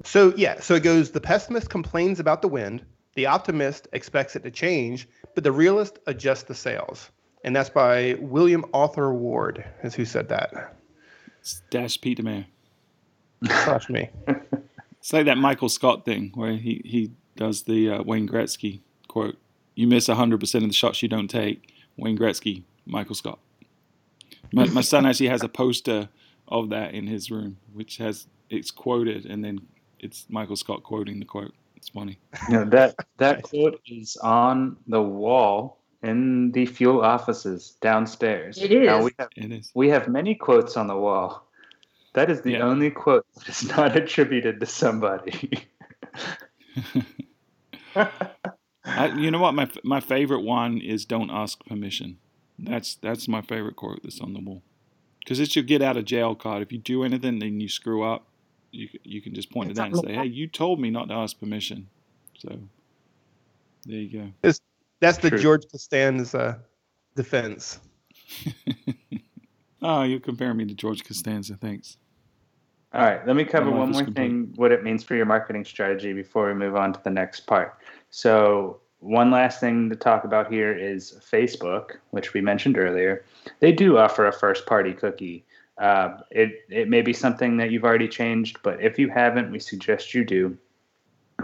[0.04, 1.10] So yeah, so it goes.
[1.10, 2.84] The pessimist complains about the wind.
[3.14, 7.10] The optimist expects it to change, but the realist adjusts the sails.
[7.44, 10.76] And that's by William Arthur Ward, is who said that.
[11.40, 12.44] It's Dash Pete DeMeo.
[13.44, 14.10] Trust me.
[15.00, 19.38] It's like that Michael Scott thing where he, he does the uh, Wayne Gretzky quote.
[19.74, 21.72] You miss 100% of the shots you don't take.
[21.96, 23.38] Wayne Gretzky, Michael Scott.
[24.52, 26.08] My, my son actually has a poster
[26.48, 29.60] of that in his room, which has it's quoted and then
[30.00, 31.52] it's Michael Scott quoting the quote.
[31.76, 32.18] It's funny.
[32.48, 38.58] You know, that that quote is on the wall in the fuel offices downstairs.
[38.62, 38.86] It is.
[38.86, 39.70] Now we have It is.
[39.74, 41.44] we have many quotes on the wall.
[42.14, 42.62] That is the Yeah.
[42.64, 45.64] only quote that is not attributed to somebody.
[48.84, 49.52] I, you know what?
[49.54, 52.18] My my favorite one is "Don't ask permission."
[52.58, 54.62] That's that's my favorite quote that's on the wall,
[55.28, 56.62] because it's your get out of jail card.
[56.62, 58.24] If you do anything and you screw up,
[58.70, 61.08] you you can just point It's to that and say, "Hey, you told me not
[61.08, 61.86] to ask permission."
[62.38, 62.58] So
[63.84, 64.50] there you go.
[65.00, 66.60] That's the George Costanza
[67.14, 67.78] defense.
[69.80, 71.54] Oh, you're comparing me to George Costanza.
[71.54, 71.98] Thanks.
[72.92, 74.16] All right, let me cover one more complete.
[74.16, 77.46] thing what it means for your marketing strategy before we move on to the next
[77.46, 77.78] part.
[78.10, 83.24] So, one last thing to talk about here is Facebook, which we mentioned earlier.
[83.60, 85.44] They do offer a first party cookie.
[85.78, 89.60] Uh, it, it may be something that you've already changed, but if you haven't, we
[89.60, 90.58] suggest you do.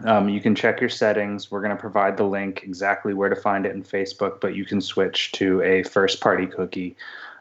[0.04, 1.52] Um, you can check your settings.
[1.52, 4.64] We're going to provide the link exactly where to find it in Facebook, but you
[4.64, 6.96] can switch to a first party cookie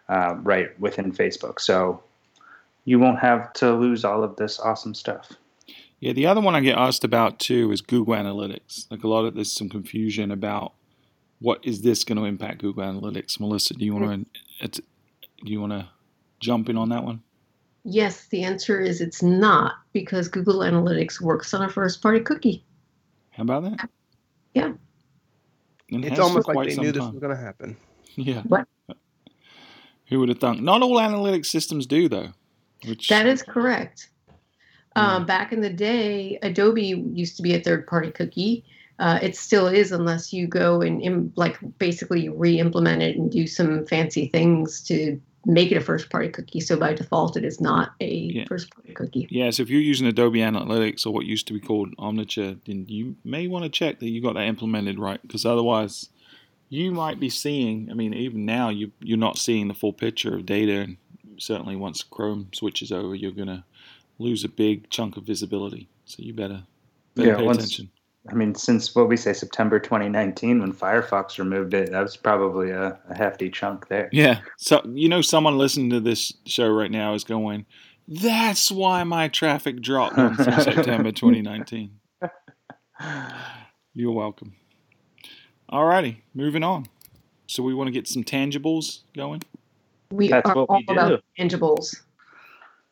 [0.10, 1.60] uh, right within Facebook.
[1.60, 2.04] So,
[2.86, 5.32] you won't have to lose all of this awesome stuff.
[6.04, 8.92] Yeah, the other one I get asked about too is Google Analytics.
[8.92, 10.74] Like a lot of there's some confusion about
[11.40, 13.40] what is this going to impact Google Analytics.
[13.40, 14.66] Melissa, do you want mm-hmm.
[14.66, 15.88] to do you want to
[16.42, 17.24] jump in on that one?
[17.86, 22.66] Yes, the answer is it's not because Google Analytics works on a first party cookie.
[23.30, 23.90] How about that?
[24.54, 24.74] Yeah.
[25.90, 27.78] And It's almost like they some knew this was going to happen.
[28.16, 28.42] Yeah.
[28.42, 28.68] What?
[30.10, 30.62] Who would have thunk?
[30.62, 32.34] Not all analytics systems do though.
[32.86, 34.10] Which That is correct.
[34.96, 38.64] Um, back in the day, Adobe used to be a third party cookie.
[39.00, 43.48] Uh, it still is, unless you go and im- like basically re-implement it and do
[43.48, 46.60] some fancy things to make it a first party cookie.
[46.62, 48.46] So by default, it is not a Yeah.
[48.48, 49.28] first party cookie.
[49.30, 52.86] Yeah, so if you're using Adobe Analytics or what used to be called Omniture, then
[52.88, 56.10] you may want to check that you got that implemented right, because otherwise,
[56.70, 57.90] you might be seeing.
[57.92, 60.98] I mean, even now, you you're not seeing the full picture of data, and
[61.38, 63.66] certainly once Chrome switches over, you're gonna
[64.20, 65.90] lose a big chunk of visibility.
[66.06, 66.64] So you better
[67.16, 67.90] better Yeah, pay once- attention.
[68.30, 72.70] I mean, since what we say September 2019, when Firefox removed it, that was probably
[72.70, 74.08] a, a hefty chunk there.
[74.14, 74.40] Yeah.
[74.58, 77.66] So you know, someone listening to this show right now is going,
[78.08, 81.92] "That's why my traffic dropped on September 2019."
[83.94, 84.56] You're welcome.
[85.72, 86.86] Alrighty, moving on.
[87.48, 89.42] So we want to get some tangibles going.
[90.12, 90.94] We That's are what all we do.
[90.94, 91.96] about tangibles.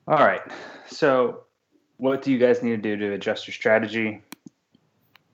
[0.08, 0.42] All right.
[0.88, 1.44] So,
[1.98, 4.22] what do you guys need to do to adjust your strategy?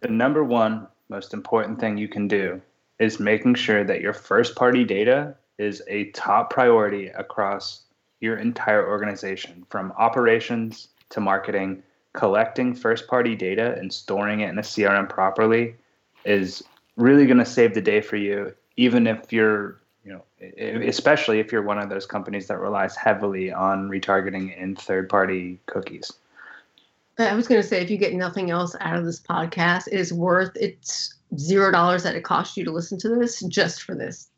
[0.02, 2.62] The number one most important thing you can do
[3.00, 7.84] is making sure that your first party data is a top priority across
[8.20, 11.82] your entire organization from operations to marketing.
[12.14, 15.76] Collecting first party data and storing it in a CRM properly
[16.26, 16.64] is
[16.96, 19.80] really going to save the day for you, even if you're
[20.42, 26.12] especially if you're one of those companies that relies heavily on retargeting and third-party cookies.
[27.20, 30.00] I was going to say, if you get nothing else out of this podcast, it
[30.00, 33.96] is worth it's zero dollars that it costs you to listen to this just for
[33.96, 34.30] this.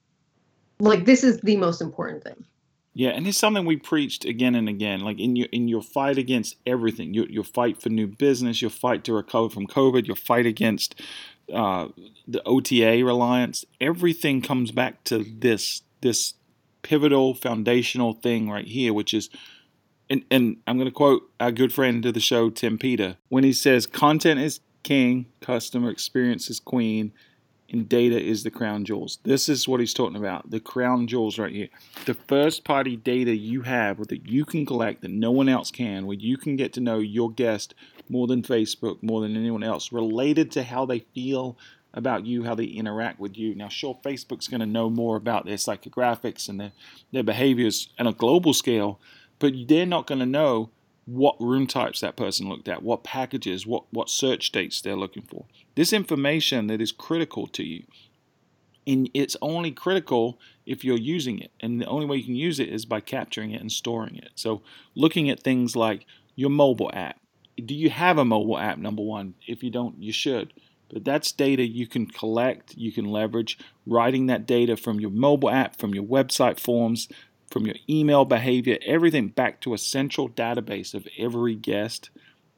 [0.79, 2.45] Like this is the most important thing.
[2.93, 5.01] Yeah, and it's something we preached again and again.
[5.01, 8.71] Like in your in your fight against everything, your your fight for new business, your
[8.71, 10.99] fight to recover from COVID, your fight against
[11.53, 11.89] uh,
[12.27, 16.33] the OTA reliance, everything comes back to this this
[16.81, 19.29] pivotal foundational thing right here, which is
[20.09, 23.43] and, and I'm going to quote our good friend to the show, Tim Peter, when
[23.43, 27.13] he says, Content is king, customer experience is queen,
[27.71, 29.19] and data is the crown jewels.
[29.23, 31.69] This is what he's talking about the crown jewels right here.
[32.05, 35.69] The first party data you have or that you can collect that no one else
[35.69, 37.75] can, where you can get to know your guest
[38.09, 41.55] more than Facebook, more than anyone else, related to how they feel
[41.93, 43.55] about you, how they interact with you.
[43.55, 46.71] Now, sure, Facebook's going to know more about their psychographics and their,
[47.11, 48.99] their behaviors on a global scale,
[49.39, 50.69] but they're not going to know
[51.05, 55.23] what room types that person looked at, what packages, what, what search dates they're looking
[55.23, 55.45] for.
[55.75, 57.83] This information that is critical to you.
[58.85, 61.51] And it's only critical if you're using it.
[61.59, 64.29] And the only way you can use it is by capturing it and storing it.
[64.35, 64.61] So,
[64.95, 67.19] looking at things like your mobile app.
[67.57, 69.33] Do you have a mobile app, number one?
[69.45, 70.53] If you don't, you should.
[70.91, 75.49] But that's data you can collect, you can leverage, writing that data from your mobile
[75.49, 77.07] app, from your website forms,
[77.51, 82.09] from your email behavior, everything back to a central database of every guest.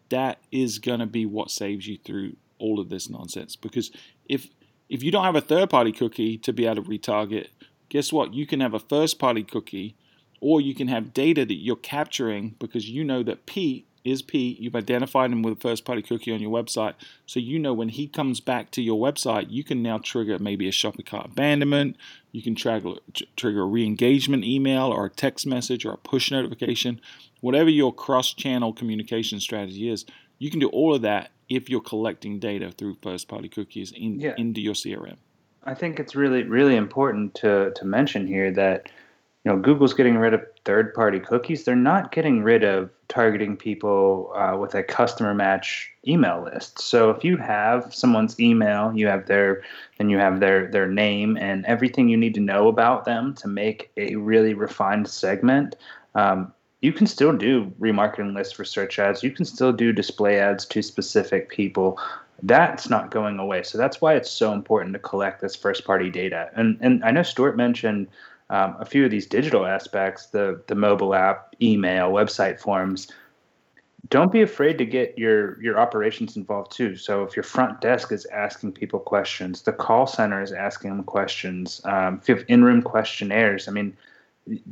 [0.10, 3.56] That is going to be what saves you through all of this nonsense.
[3.56, 3.92] Because
[4.28, 4.50] if
[4.90, 7.48] if you don't have a third party cookie to be able to retarget,
[7.88, 8.34] guess what?
[8.34, 9.96] You can have a first party cookie
[10.42, 14.60] or you can have data that you're capturing because you know that Pete is Pete.
[14.60, 16.94] You've identified him with a first party cookie on your website.
[17.26, 20.68] So you know when he comes back to your website, you can now trigger maybe
[20.68, 21.98] a shopping cart abandonment.
[22.32, 22.94] You can trigger,
[23.36, 27.00] trigger a re engagement email or a text message or a push notification.
[27.42, 30.06] Whatever your cross channel communication strategy is,
[30.40, 34.20] you can do all of that if you're collecting data through first party cookies in,
[34.20, 34.34] Yeah.
[34.38, 35.18] into your CRM.
[35.64, 38.90] I think it's really, really important to, to mention here that
[39.44, 41.64] you know Google's getting rid of third-party cookies.
[41.64, 46.80] They're not getting rid of targeting people uh, with a customer match email list.
[46.80, 49.64] So if you have someone's email, you have their
[49.98, 53.48] then you have their their name and everything you need to know about them to
[53.48, 55.76] make a really refined segment.
[56.14, 59.24] Um, you can still do remarketing lists for search ads.
[59.24, 62.00] You can still do display ads to specific people.
[62.44, 63.62] That's not going away.
[63.62, 66.50] So that's why it's so important to collect this first party data.
[66.56, 68.08] And and I know Stuart mentioned
[68.52, 73.08] um, a few of these digital aspects, the the mobile app, email, website forms.
[74.10, 76.96] Don't be afraid to get your your operations involved too.
[76.98, 81.04] So if your front desk is asking people questions, the call center is asking them
[81.04, 81.82] questions.
[81.86, 83.96] Um, if you have in-room questionnaires, I mean,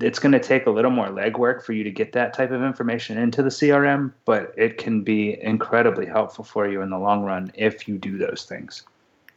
[0.02, 2.64] it's going to take a little more legwork for you to get that type of
[2.64, 7.24] information into the CRM, but it can be incredibly helpful for you in the long
[7.24, 8.84] run if you do those things.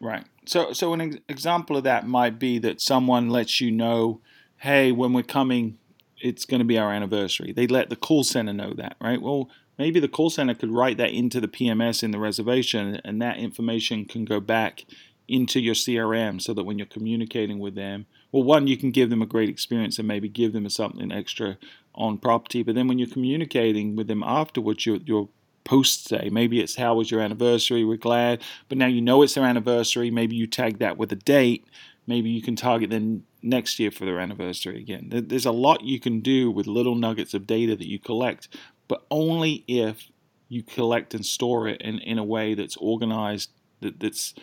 [0.00, 0.24] Right.
[0.46, 4.20] So, so an ex- example of that might be that someone lets you know,
[4.62, 5.76] hey, when we're coming,
[6.20, 7.52] it's going to be our anniversary.
[7.52, 9.20] They let the call center know that, right?
[9.20, 13.20] Well, maybe the call center could write that into the PMS in the reservation, and
[13.20, 14.84] that information can go back
[15.26, 19.10] into your CRM so that when you're communicating with them, well, one, you can give
[19.10, 21.58] them a great experience and maybe give them something extra
[21.96, 22.62] on property.
[22.62, 25.28] But then when you're communicating with them afterwards, your your
[25.64, 27.84] post say maybe it's how was your anniversary?
[27.84, 30.12] We're glad, but now you know it's their anniversary.
[30.12, 31.66] Maybe you tag that with a date.
[32.06, 35.08] Maybe you can target them next year for their anniversary again.
[35.10, 38.48] There's a lot you can do with little nuggets of data that you collect,
[38.88, 40.10] but only if
[40.48, 44.34] you collect and store it in, in a way that's organized, that, that's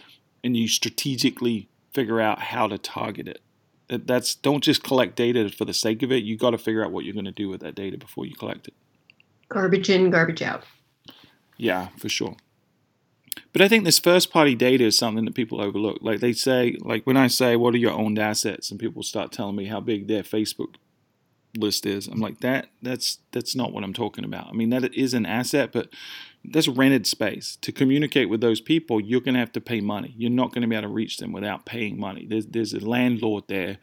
[0.44, 3.42] and you strategically figure out how to target it.
[3.88, 6.24] That, that's don't just collect data for the sake of it.
[6.24, 8.36] You got to figure out what you're going to do with that data before you
[8.36, 8.74] collect it.
[9.50, 10.64] Garbage in, garbage out.
[11.58, 12.38] Yeah, for sure.
[13.52, 16.00] But I think this first party data is something that people overlook.
[16.02, 18.70] Like they say, like when I say, what are your owned assets?
[18.70, 20.76] And people start telling me how big their Facebook
[21.58, 22.08] list is.
[22.08, 24.48] I'm like, that that's that's not what I'm talking about.
[24.48, 25.90] I mean, that is an asset, but
[26.46, 27.58] that's rented space.
[27.62, 30.14] To communicate with those people, you're gonna have to pay money.
[30.16, 32.28] You're not gonna be able to reach them without paying money.
[32.30, 33.80] There's there's a landlord there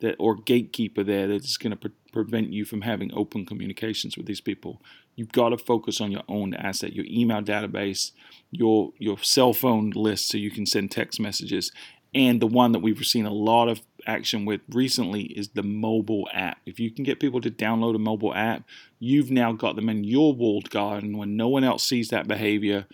[0.00, 4.26] that or gatekeeper there that's going to pre- prevent you from having open communications with
[4.26, 4.80] these people.
[5.18, 8.12] You've got to focus on your own asset, your email database,
[8.52, 11.72] your your cell phone list, so you can send text messages.
[12.14, 16.28] And the one that we've seen a lot of action with recently is the mobile
[16.32, 16.58] app.
[16.66, 18.62] If you can get people to download a mobile app,
[19.00, 22.86] you've now got them in your walled garden when no one else sees that behavior.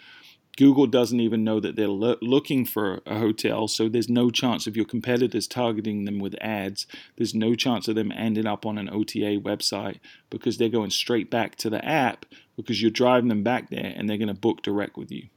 [0.57, 4.67] Google doesn't even know that they're lo- looking for a hotel, so there's no chance
[4.67, 6.87] of your competitors targeting them with ads.
[7.17, 9.99] There's no chance of them ending up on an OTA website
[10.31, 12.25] because they're going straight back to the app
[12.57, 15.29] because you're driving them back there and they're going to book direct with you.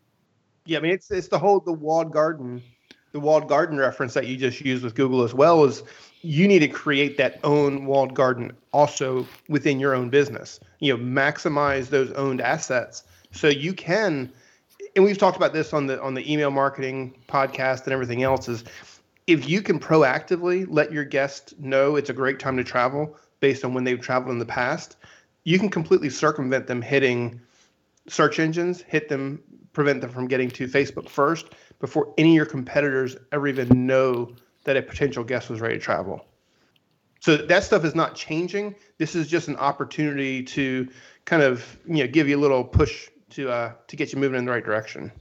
[0.65, 2.61] Yeah, I mean it's it's the whole the walled garden,
[3.13, 5.81] the walled garden reference that you just used with Google as well is
[6.21, 10.59] you need to create that own walled garden also within your own business.
[10.79, 14.31] You know, maximize those owned assets so you can
[14.97, 18.49] and we've talked about this on the on the email marketing podcast and everything else
[18.49, 18.63] is
[19.27, 23.63] if you can proactively let your guests know it's a great time to travel based
[23.63, 24.97] on when they've traveled in the past,
[25.43, 27.39] you can completely circumvent them hitting
[28.07, 29.39] search engines, hit them,
[29.71, 34.33] prevent them from getting to Facebook first before any of your competitors ever even know
[34.63, 36.25] that a potential guest was ready to travel.
[37.19, 38.73] So that stuff is not changing.
[38.97, 40.87] This is just an opportunity to
[41.25, 44.39] kind of you know give you a little push to uh, to get you moving
[44.39, 45.11] in the right direction.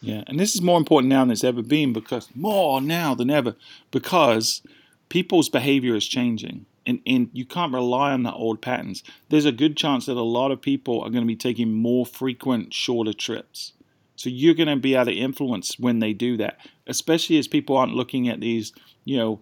[0.00, 3.30] Yeah, and this is more important now than it's ever been because more now than
[3.30, 3.56] ever
[3.90, 4.62] because
[5.08, 6.66] people's behavior is changing.
[6.88, 9.02] And, and you can't rely on the old patterns.
[9.28, 12.06] There's a good chance that a lot of people are going to be taking more
[12.06, 13.72] frequent, shorter trips.
[14.14, 17.76] So you're going to be able to influence when they do that, especially as people
[17.76, 18.72] aren't looking at these,
[19.04, 19.40] you know,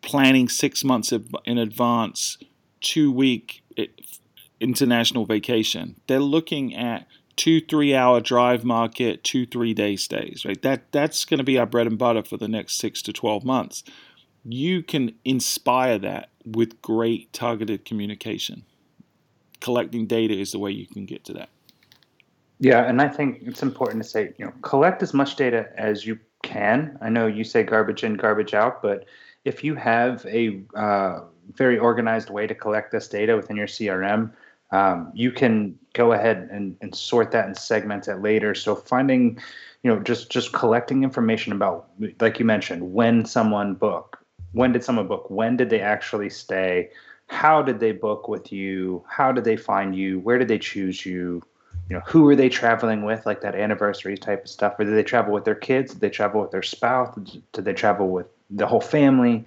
[0.00, 1.12] planning six months
[1.44, 2.38] in advance,
[2.80, 3.86] two week eh,
[4.60, 6.00] international vacation.
[6.06, 10.60] They're looking at two three hour drive market two three day stays right?
[10.62, 13.44] That that's going to be our bread and butter for the next six to 12
[13.44, 13.82] months.
[14.44, 18.64] You can inspire that with great targeted communication.
[19.60, 21.48] Collecting data is the way you can get to that.
[22.58, 26.06] Yeah and i think it's important to say you know collect as much data as
[26.06, 26.98] you can.
[27.00, 29.06] I know you say garbage in garbage out but
[29.44, 31.20] if you have a uh,
[31.54, 34.32] very organized way to collect this data within your crm
[34.72, 38.54] um, you can go ahead and, and sort that and segment it later.
[38.54, 39.38] So finding,
[39.82, 41.88] you know, just just collecting information about,
[42.20, 44.18] like you mentioned, when someone book,
[44.52, 46.90] when did someone book, when did they actually stay,
[47.26, 51.06] how did they book with you, how did they find you, where did they choose
[51.06, 51.42] you,
[51.88, 54.94] you know, who were they traveling with, like that anniversary type of stuff, or did
[54.94, 57.14] they travel with their kids, did they travel with their spouse,
[57.52, 59.44] did they travel with the whole family,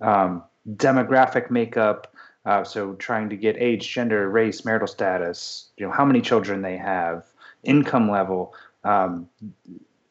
[0.00, 0.42] um,
[0.76, 2.11] demographic makeup
[2.44, 6.62] uh, so trying to get age, gender, race, marital status, you know, how many children
[6.62, 7.24] they have,
[7.62, 9.28] income level, um,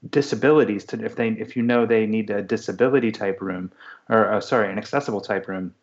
[0.09, 0.85] disabilities.
[0.85, 3.71] To if they if you know they need a disability type room
[4.09, 5.73] or uh, sorry, an accessible type room.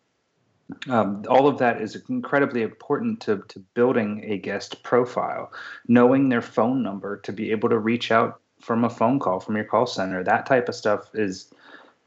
[0.87, 5.51] Um, all of that is incredibly important to, to building a guest profile.
[5.87, 9.55] Knowing their phone number to be able to reach out from a phone call from
[9.55, 11.51] your call center, that type of stuff is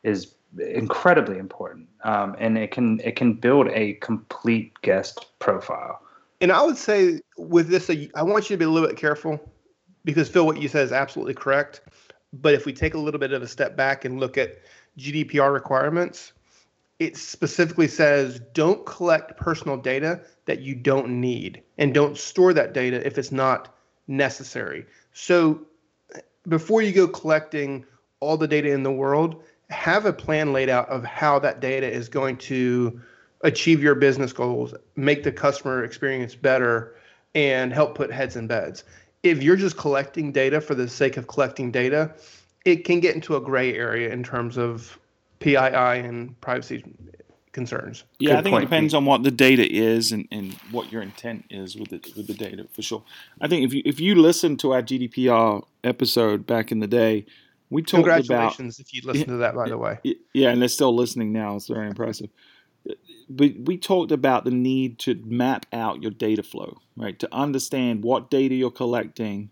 [0.03, 6.01] is incredibly important, um, and it can it can build a complete guest profile.
[6.41, 9.41] And I would say with this, I want you to be a little bit careful
[10.05, 11.83] because Phil, what you said is absolutely correct.
[12.33, 14.59] But if we take a little bit of a step back and look at
[14.99, 16.33] GDPR requirements,
[16.99, 22.73] it specifically says don't collect personal data that you don't need and don't store that
[22.73, 23.75] data if it's not
[24.09, 24.87] necessary.
[25.13, 25.67] So
[26.49, 27.85] before you go collecting
[28.21, 29.43] all the data in the world,
[29.73, 33.01] have a plan laid out of how that data is going to
[33.41, 36.95] achieve your business goals, make the customer experience better,
[37.35, 38.85] and help put heads in beds.
[39.23, 42.13] If you're just collecting data for the sake of collecting data,
[42.65, 44.99] it can get into a gray area in terms of
[45.41, 46.85] PII and privacy
[47.53, 48.05] concerns.
[48.19, 48.63] Yeah, Good I think point.
[48.63, 52.01] it depends on what the data is and, and what your intent is with the
[52.17, 53.03] with the data for sure.
[53.41, 57.27] I think if you if you listen to our GDPR episode back in the day,
[57.73, 59.99] we talked Congratulations about, if you listen to that, by the way.
[60.35, 61.57] Yeah, and they're still listening now.
[61.57, 62.31] It's very impressive.
[63.29, 67.19] But we talked about the need to map out your data flow, right?
[67.19, 69.51] To understand what data you're collecting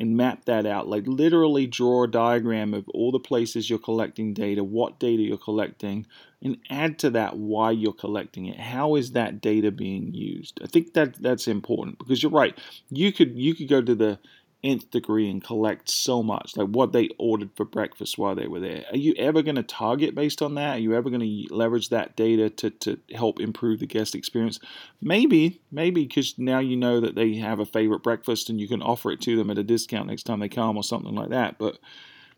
[0.00, 0.88] and map that out.
[0.88, 5.36] Like literally draw a diagram of all the places you're collecting data, what data you're
[5.36, 6.06] collecting,
[6.42, 8.58] and add to that why you're collecting it.
[8.58, 10.58] How is that data being used?
[10.64, 12.58] I think that that's important because you're right.
[12.88, 14.18] You could you could go to the
[14.62, 18.60] nth degree and collect so much, like what they ordered for breakfast while they were
[18.60, 18.84] there.
[18.90, 20.76] Are you ever going to target based on that?
[20.76, 24.60] Are you ever going to leverage that data to, to help improve the guest experience?
[25.00, 28.82] Maybe, maybe because now you know that they have a favorite breakfast and you can
[28.82, 31.58] offer it to them at a discount next time they come or something like that,
[31.58, 31.78] but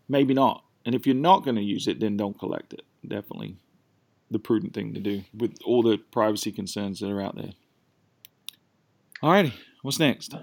[0.09, 0.65] maybe not.
[0.85, 2.83] And if you're not going to use it, then don't collect it.
[3.07, 3.57] Definitely
[4.31, 7.53] the prudent thing to do with all the privacy concerns that are out there.
[9.23, 9.53] Alrighty,
[9.83, 10.35] what's next?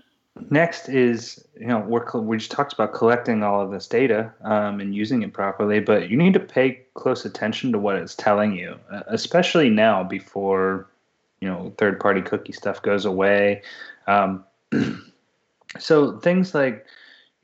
[0.49, 4.79] Next is you know we're we just talked about collecting all of this data um,
[4.79, 8.55] and using it properly, but you need to pay close attention to what it's telling
[8.55, 8.77] you,
[9.07, 10.87] especially now before
[11.41, 13.61] you know third party cookie stuff goes away.
[14.07, 14.43] Um,
[15.79, 16.85] so things like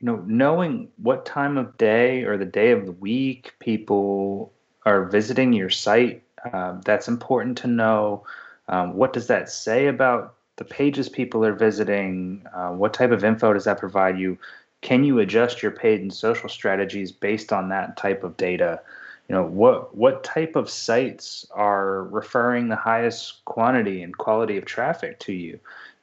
[0.00, 4.52] you know knowing what time of day or the day of the week people
[4.84, 6.22] are visiting your site
[6.52, 8.24] um, that's important to know
[8.68, 13.24] um, what does that say about the pages people are visiting, uh, what type of
[13.24, 14.38] info does that provide you?
[14.80, 18.80] Can you adjust your paid and social strategies based on that type of data?
[19.28, 24.64] You know, what what type of sites are referring the highest quantity and quality of
[24.64, 25.58] traffic to you?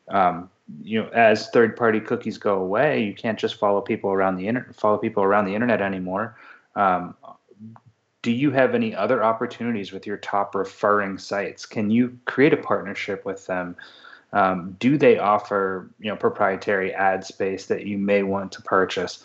[0.09, 0.49] Um,
[0.81, 4.75] you know, as third-party cookies go away, you can't just follow people around the internet,
[4.75, 6.35] follow people around the internet anymore.
[6.75, 7.15] Um,
[8.21, 11.65] do you have any other opportunities with your top referring sites?
[11.65, 13.75] Can you create a partnership with them?
[14.33, 19.23] Um, do they offer you know proprietary ad space that you may want to purchase?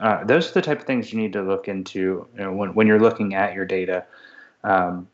[0.00, 2.74] Uh, those are the type of things you need to look into you know, when,
[2.74, 4.04] when you're looking at your data.
[4.64, 5.08] Um,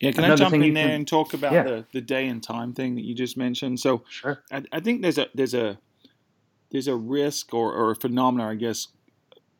[0.00, 1.62] yeah, can I jump in there can, and talk about yeah.
[1.62, 3.78] the, the day and time thing that you just mentioned?
[3.78, 4.42] So, sure.
[4.50, 5.78] I, I think there's a there's a
[6.72, 8.88] there's a risk or, or a phenomenon, I guess,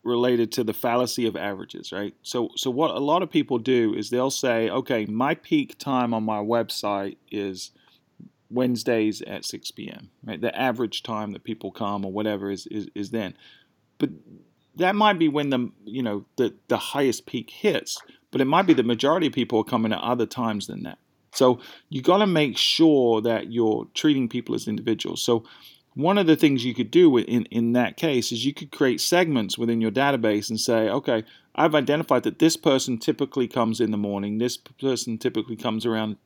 [0.03, 2.15] related to the fallacy of averages, right?
[2.23, 6.13] So, so what a lot of people do is they'll say, okay, my peak time
[6.15, 7.71] on my website is
[8.53, 10.11] Wednesdays at 6 p.m.
[10.25, 13.35] Right, the average time that people come or whatever is is, is then,
[13.99, 14.11] but
[14.77, 17.99] that might be when the you know the the highest peak hits,
[18.31, 20.99] but it might be the majority of people are coming at other times than that.
[21.35, 25.23] So you got to make sure that you're treating people as individuals.
[25.23, 25.45] So
[25.95, 29.01] one of the things you could do in, in that case is you could create
[29.01, 31.25] segments within your database and say, okay,
[31.55, 36.17] I've identified that this person typically comes in the morning, this person typically comes around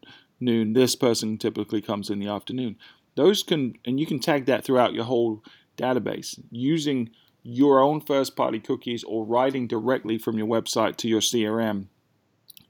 [0.41, 0.73] noon.
[0.73, 2.77] This person typically comes in the afternoon.
[3.15, 5.43] Those can, and you can tag that throughout your whole
[5.77, 7.11] database using
[7.43, 11.87] your own first party cookies or writing directly from your website to your CRM.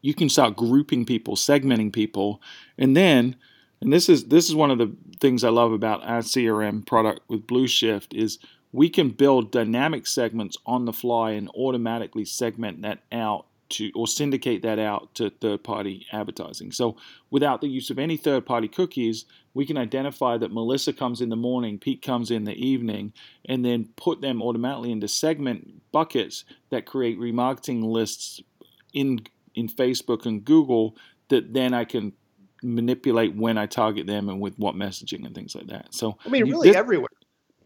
[0.02, 2.40] You can start grouping people, segmenting people,
[2.76, 3.36] and then,
[3.80, 7.20] and this is this is one of the things I love about our CRM product
[7.28, 8.38] with Blueshift is
[8.70, 14.06] we can build dynamic segments on the fly and automatically segment that out to or
[14.06, 16.72] syndicate that out to third party advertising.
[16.72, 16.96] So
[17.30, 21.28] without the use of any third party cookies, we can identify that Melissa comes in
[21.28, 23.12] the morning, Pete comes in the evening,
[23.46, 28.40] and then put them automatically into segment buckets that create remarketing lists
[28.92, 29.20] in
[29.54, 30.96] in Facebook and Google
[31.28, 32.12] that then I can
[32.62, 35.94] manipulate when I target them and with what messaging and things like that.
[35.94, 37.08] So I mean really this, everywhere.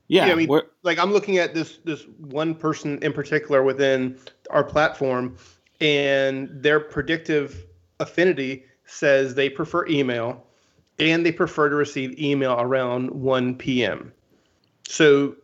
[0.08, 4.18] Yeah, yeah I mean, like I'm looking at this this one person in particular within
[4.50, 5.36] our platform
[5.80, 7.66] and their predictive
[8.00, 10.44] affinity says they prefer email
[10.98, 14.12] and they prefer to receive email around 1 p.m.
[14.86, 15.36] So,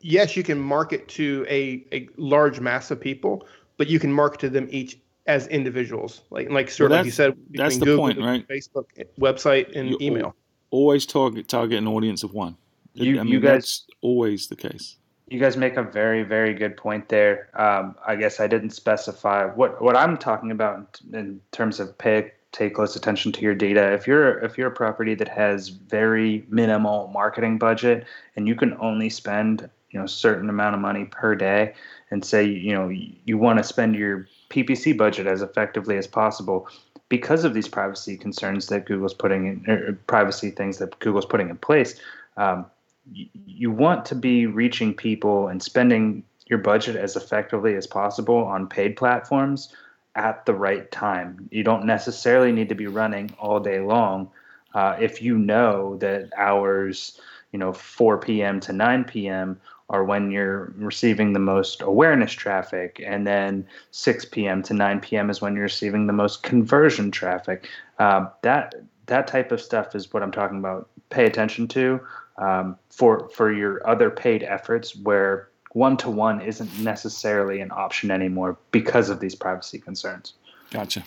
[0.00, 4.40] yes, you can market to a, a large mass of people, but you can market
[4.40, 6.22] to them each as individuals.
[6.30, 8.46] Like, like sort well, of like you said, that's the Google, point, right?
[8.48, 8.86] Facebook,
[9.20, 10.34] website, and you email.
[10.70, 12.56] Always target target an audience of one.
[12.94, 14.96] You, I mean, you guys, that's always the case.
[15.28, 17.48] You guys make a very, very good point there.
[17.54, 22.32] Um, I guess I didn't specify what what I'm talking about in terms of pay
[22.54, 23.92] pay close attention to your data.
[23.92, 28.06] If you're if you're a property that has very minimal marketing budget
[28.36, 31.74] and you can only spend you know certain amount of money per day,
[32.10, 36.68] and say you know you want to spend your PPC budget as effectively as possible,
[37.08, 41.48] because of these privacy concerns that Google's putting in, or privacy things that Google's putting
[41.48, 41.98] in place.
[42.36, 42.66] Um,
[43.12, 48.68] you want to be reaching people and spending your budget as effectively as possible on
[48.68, 49.74] paid platforms
[50.14, 51.48] at the right time.
[51.50, 54.30] You don't necessarily need to be running all day long.
[54.74, 57.20] Uh, if you know that hours,
[57.52, 58.60] you know, 4 p.m.
[58.60, 59.60] to 9 p.m.
[59.88, 64.62] are when you're receiving the most awareness traffic, and then 6 p.m.
[64.64, 65.30] to 9 p.m.
[65.30, 67.68] is when you're receiving the most conversion traffic.
[67.98, 68.74] Uh, that
[69.06, 70.88] that type of stuff is what I'm talking about.
[71.10, 72.00] Pay attention to
[72.38, 78.10] um, for for your other paid efforts where one to one isn't necessarily an option
[78.10, 80.34] anymore because of these privacy concerns.
[80.70, 81.04] Gotcha.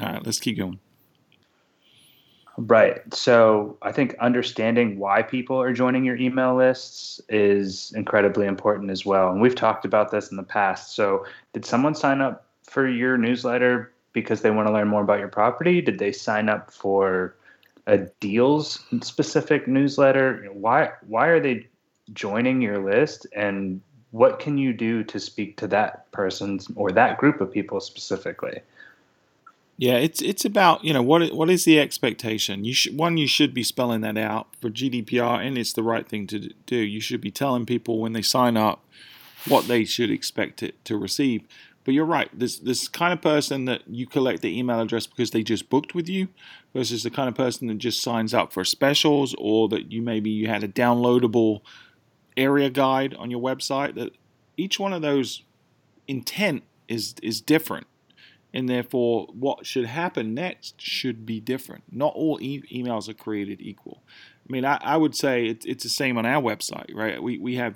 [0.00, 0.78] All right, let's keep going.
[2.56, 3.02] Right.
[3.14, 9.06] So I think understanding why people are joining your email lists is incredibly important as
[9.06, 9.30] well.
[9.30, 10.94] And we've talked about this in the past.
[10.94, 15.20] So, did someone sign up for your newsletter because they want to learn more about
[15.20, 15.80] your property?
[15.80, 17.34] Did they sign up for
[17.90, 20.48] a deals specific newsletter?
[20.52, 21.66] Why why are they
[22.12, 23.80] joining your list and
[24.12, 28.60] what can you do to speak to that person or that group of people specifically?
[29.76, 32.64] Yeah, it's it's about you know what what is the expectation?
[32.64, 36.06] You should one you should be spelling that out for GDPR, and it's the right
[36.08, 36.76] thing to do.
[36.76, 38.84] You should be telling people when they sign up
[39.48, 41.42] what they should expect it to receive.
[41.90, 42.30] But you're right.
[42.32, 45.92] This this kind of person that you collect the email address because they just booked
[45.92, 46.28] with you,
[46.72, 50.30] versus the kind of person that just signs up for specials or that you maybe
[50.30, 51.62] you had a downloadable
[52.36, 53.96] area guide on your website.
[53.96, 54.12] That
[54.56, 55.42] each one of those
[56.06, 57.88] intent is is different
[58.54, 61.82] and therefore what should happen next should be different.
[61.90, 64.04] Not all e- emails are created equal.
[64.48, 67.20] I mean, I, I would say it's, it's the same on our website, right?
[67.20, 67.74] We, we have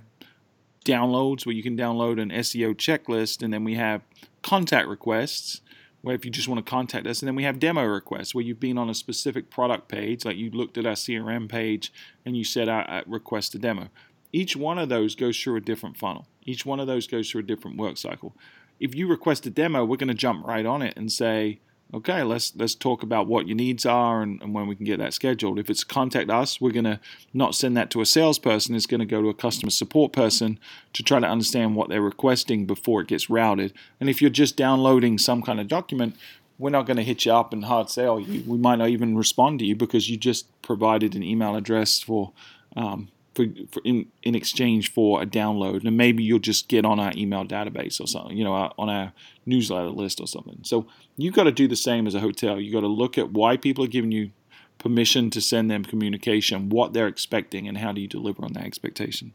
[0.84, 4.02] downloads where you can download an SEO checklist, and then we have
[4.42, 5.60] contact requests
[6.02, 8.44] where if you just want to contact us, and then we have demo requests where
[8.44, 11.92] you've been on a specific product page, like you looked at our CRM page
[12.26, 13.88] and you said, I, I request a demo.
[14.30, 16.26] Each one of those goes through a different funnel.
[16.44, 18.36] Each one of those goes through a different work cycle
[18.80, 21.60] if you request a demo, we're going to jump right on it and say,
[21.94, 24.98] okay, let's let's talk about what your needs are and, and, when we can get
[24.98, 25.58] that scheduled.
[25.58, 26.98] If it's contact us, we're going to
[27.32, 28.74] not send that to a salesperson.
[28.74, 30.58] It's going to go to a customer support person
[30.92, 33.72] to try to understand what they're requesting before it gets routed.
[34.00, 36.16] And if you're just downloading some kind of document,
[36.58, 38.42] we're not going to hit you up and hard sell you.
[38.46, 42.32] We might not even respond to you because you just provided an email address for
[42.76, 45.84] um, for, for in, in exchange for a download.
[45.84, 49.12] And maybe you'll just get on our email database or something you know on our
[49.46, 50.60] newsletter list or something.
[50.62, 52.60] So you've got to do the same as a hotel.
[52.60, 54.30] You've got to look at why people are giving you
[54.78, 58.64] permission to send them communication what they're expecting and how do you deliver on that
[58.64, 59.32] expectation.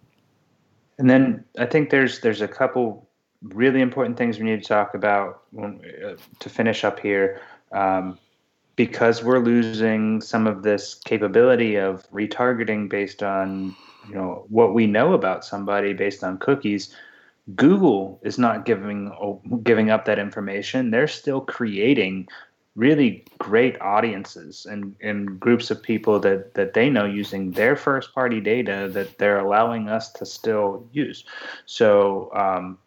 [0.97, 3.07] And then i think there's there's a couple
[3.41, 7.41] really important things we need to talk about when, uh, to finish up here.
[7.71, 8.17] Um,
[8.75, 13.75] because we're losing some of this capability of retargeting based on
[14.07, 16.95] you know what we know about somebody based on cookies
[17.55, 19.11] google is not giving
[19.63, 20.91] giving up that information.
[20.91, 22.27] They're still creating
[22.75, 28.13] really great audiences and, and groups of people that, that they know using their first
[28.13, 31.25] party data that they're allowing us to still use.
[31.65, 32.77] So um,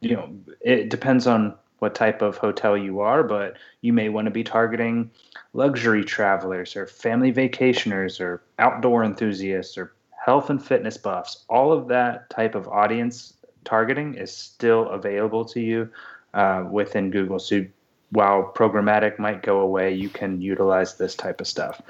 [0.00, 0.30] you know
[0.60, 4.44] it depends on what type of hotel you are but you may want to be
[4.44, 5.10] targeting
[5.52, 9.92] luxury travelers or family vacationers or outdoor enthusiasts or
[10.24, 15.60] health and fitness buffs, all of that type of audience targeting is still available to
[15.60, 15.88] you
[16.34, 17.38] uh, within Google.
[17.38, 17.64] So
[18.10, 21.80] while programmatic might go away, you can utilize this type of stuff.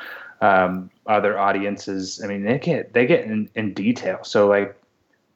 [0.41, 4.21] Um, other audiences, I mean, they get they get in, in detail.
[4.23, 4.77] So like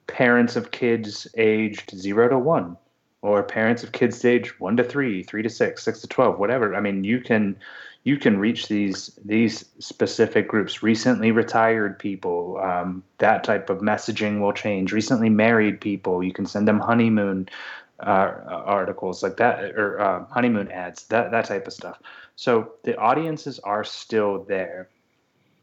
[0.07, 2.77] parents of kids aged zero to one,
[3.23, 6.75] or parents of kids age one to three, three to six, six to twelve, whatever.
[6.75, 7.57] I mean, you can
[8.05, 14.41] you can reach these these specific groups recently retired people um, that type of messaging
[14.41, 14.93] will change.
[14.93, 17.49] Recently married people you can send them honeymoon
[18.01, 22.01] uh, articles like that or uh, honeymoon ads that that type of stuff.
[22.35, 24.89] So the audiences are still there.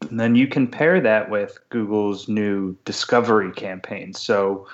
[0.08, 4.18] And then you can pair that with google's new discovery campaigns.
[4.18, 4.66] So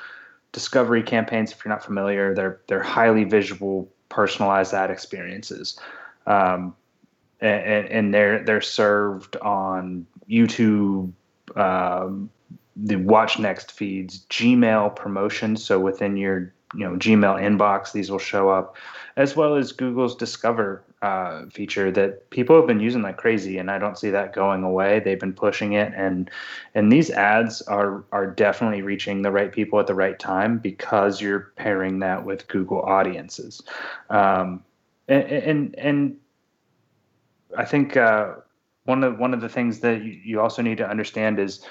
[0.52, 5.80] discovery campaigns if you're not familiar they're they're highly visual personalized ad experiences.
[6.28, 6.76] Um,
[7.40, 11.12] and, and they're they're served on YouTube,
[11.54, 12.30] um,
[12.76, 15.64] the Watch Next feeds, Gmail promotions.
[15.64, 18.76] So within your you know Gmail inbox, these will show up,
[19.16, 23.70] as well as Google's Discover uh, feature that people have been using like crazy, and
[23.70, 25.00] I don't see that going away.
[25.00, 26.30] They've been pushing it, and
[26.74, 31.20] and these ads are are definitely reaching the right people at the right time because
[31.20, 33.62] you're pairing that with Google Audiences,
[34.10, 34.64] um,
[35.06, 36.16] and and, and
[37.56, 38.34] I think uh,
[38.84, 41.64] one of one of the things that you also need to understand is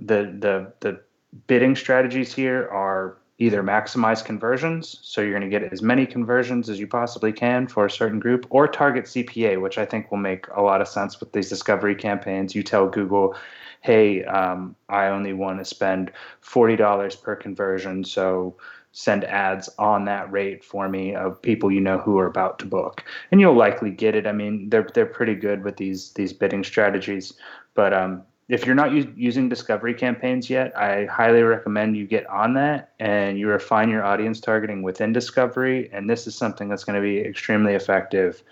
[0.00, 1.00] the the the
[1.46, 6.68] bidding strategies here are either maximize conversions, so you're going to get as many conversions
[6.68, 10.18] as you possibly can for a certain group, or target CPA, which I think will
[10.18, 12.54] make a lot of sense with these discovery campaigns.
[12.54, 13.34] You tell Google,
[13.80, 16.12] hey, um, I only want to spend
[16.44, 18.56] $40 per conversion, so
[18.94, 22.64] send ads on that rate for me of people you know who are about to
[22.64, 23.04] book.
[23.32, 24.26] And you'll likely get it.
[24.26, 27.34] I mean they're they're pretty good with these these bidding strategies.
[27.74, 32.26] But um, if you're not u- using discovery campaigns yet i highly recommend you get
[32.26, 35.90] on that and you refine your audience targeting within discovery.
[35.92, 38.42] And this is something that's going to be extremely effective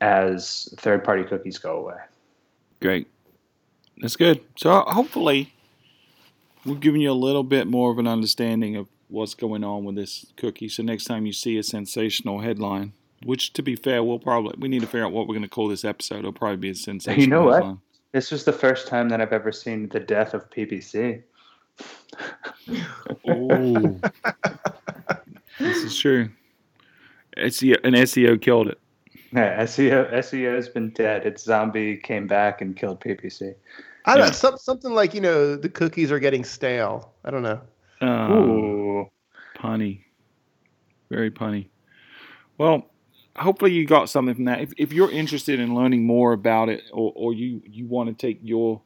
[0.00, 1.98] as third party cookies go away.
[2.80, 3.06] Great.
[3.98, 4.40] That's good.
[4.56, 5.52] So hopefully
[6.64, 9.94] we've given you a little bit more of an understanding of what's going on with
[9.96, 10.68] this cookie.
[10.68, 12.92] So next time you see a sensational headline,
[13.24, 15.48] which to be fair, we'll probably we need to figure out what we're going to
[15.48, 16.20] call this episode.
[16.20, 17.20] It'll probably be a sensational.
[17.22, 17.70] You know headline.
[17.72, 17.78] what?
[18.12, 21.22] This was the first time that I've ever seen the death of PPC.
[23.28, 24.00] oh,
[25.58, 26.28] this is true.
[27.38, 28.78] SEO, an SEO killed it.
[29.32, 31.24] Yeah, SEO SEO has been dead.
[31.24, 33.54] Its zombie came back and killed PPC.
[34.04, 34.50] I don't Yeah.
[34.50, 37.12] know, something like, you know, the cookies are getting stale.
[37.24, 37.60] I don't know.
[38.02, 39.10] Uh, Ooh.
[39.56, 40.04] punny,
[41.08, 41.68] very punny.
[42.58, 42.90] Well,
[43.36, 44.60] hopefully you got something from that.
[44.60, 48.14] If, if you're interested in learning more about it, or, or you you want to
[48.14, 48.82] take your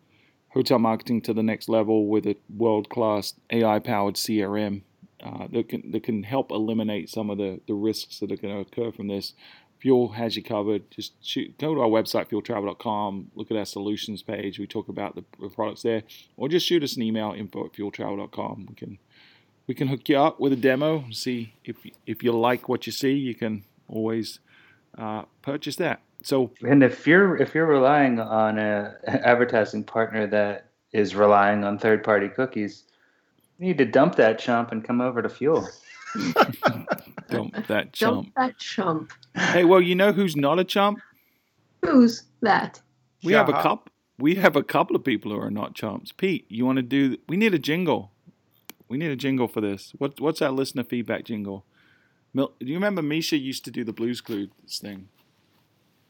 [0.51, 4.83] hotel marketing to the next level with a world class AI powered CRM
[5.23, 8.55] uh, that can that can help eliminate some of the the risks that are going
[8.55, 9.35] to occur from this.
[9.81, 10.91] Fuel has you covered.
[10.91, 14.59] Just shoot, go to our website, fueltravel.com, look at our solutions page.
[14.59, 16.03] We talk about the, the products there,
[16.39, 18.67] or just shoot us an email, info at fueltravel.com.
[18.71, 18.99] We can
[19.67, 20.99] we can hook you up with a demo.
[20.99, 24.41] And see if if you like what you see, you can always
[24.97, 26.01] uh, purchase that.
[26.23, 31.79] So And if you're if you're relying on a advertising partner that is relying on
[31.79, 32.85] third party cookies,
[33.59, 35.69] you need to dump that chump and come over to Fuel.
[37.29, 38.25] dump that chump.
[38.25, 39.13] Dump that chump.
[39.35, 41.01] Hey, well, you know who's not a chump?
[41.85, 42.81] Who's that?
[43.23, 43.63] We have a Jaha.
[43.63, 43.93] couple.
[44.19, 46.11] We have a couple of people who are not chumps.
[46.11, 47.19] Pete, you want to do?
[47.29, 48.13] We need a jingle.
[48.89, 49.93] We need a jingle for this.
[49.99, 51.65] What What's our listener feedback jingle?
[52.35, 55.09] Mil, do you remember Misha used to do the Blues Clues thing?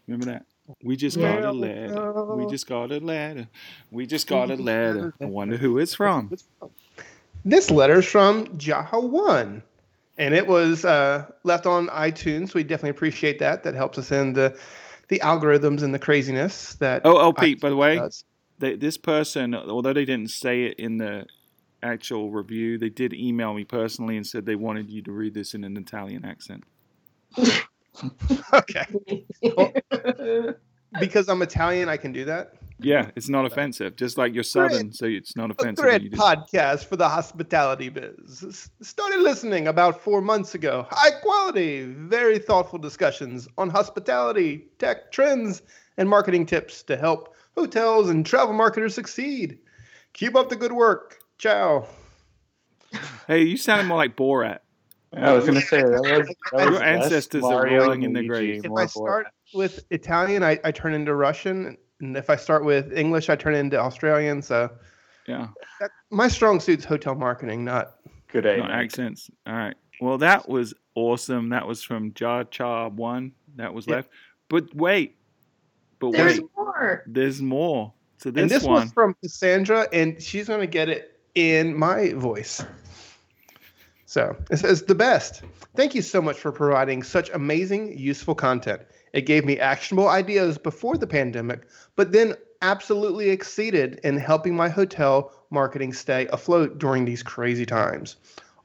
[0.07, 0.47] Remember that?
[0.83, 2.35] We just got a letter.
[2.35, 3.49] We just got a letter.
[3.91, 5.14] We just got a letter.
[5.20, 6.37] I wonder who it's from.
[7.45, 9.62] This letter's from Jaha One,
[10.18, 12.55] and it was uh, left on iTunes.
[12.55, 13.62] We definitely appreciate that.
[13.62, 14.59] That helps us in the
[15.07, 17.03] the algorithms and the craziness that.
[17.05, 17.61] Oh, oh, Pete.
[17.61, 18.01] By the way,
[18.59, 21.27] they, this person, although they didn't say it in the
[21.87, 25.55] actual review, they did email me personally and said they wanted you to read this
[25.55, 26.64] in an Italian accent.
[28.53, 28.84] okay,
[31.01, 32.53] because I'm Italian, I can do that.
[32.78, 33.97] Yeah, it's not offensive.
[33.97, 35.82] Just like you're Southern, so it's not A offensive.
[35.82, 38.45] thread You just- podcast for the hospitality biz.
[38.47, 40.87] S- Started listening about four months ago.
[40.91, 45.62] High quality, very thoughtful discussions on hospitality, tech trends,
[45.97, 49.59] and marketing tips to help hotels and travel marketers succeed.
[50.12, 51.18] Keep up the good work.
[51.39, 51.87] Ciao.
[53.26, 54.61] Hey, you sounded more like Borat.
[55.12, 58.12] I was gonna say that was, that was Your best ancestors are Mario rolling in
[58.12, 58.64] the grave.
[58.64, 58.91] If more I Borat.
[58.91, 61.76] start with Italian, I, I turn into Russian.
[62.01, 64.43] And if I start with English, I turn into Australian.
[64.43, 64.70] So
[65.26, 65.49] Yeah,
[65.80, 67.97] that, my strong suit's hotel marketing, not
[68.28, 68.61] good aim.
[68.61, 69.30] not accents.
[69.47, 69.74] All right.
[70.01, 71.49] Well, that was awesome.
[71.51, 73.32] That was from Jar Cha One.
[73.57, 73.97] That was Yeah.
[73.97, 74.11] left.
[74.49, 75.16] But wait,
[75.99, 77.05] but There's wait, more.
[77.07, 77.93] there's more.
[78.18, 78.82] So this, and this one.
[78.82, 82.64] was from Cassandra, and she's going to get it in my voice.
[84.07, 85.43] So it says the best.
[85.76, 88.80] Thank you so much for providing such amazing, useful content.
[89.12, 94.68] It gave me actionable ideas before the pandemic, but then absolutely exceeded in helping my
[94.68, 98.16] hotel marketing stay afloat during these crazy times.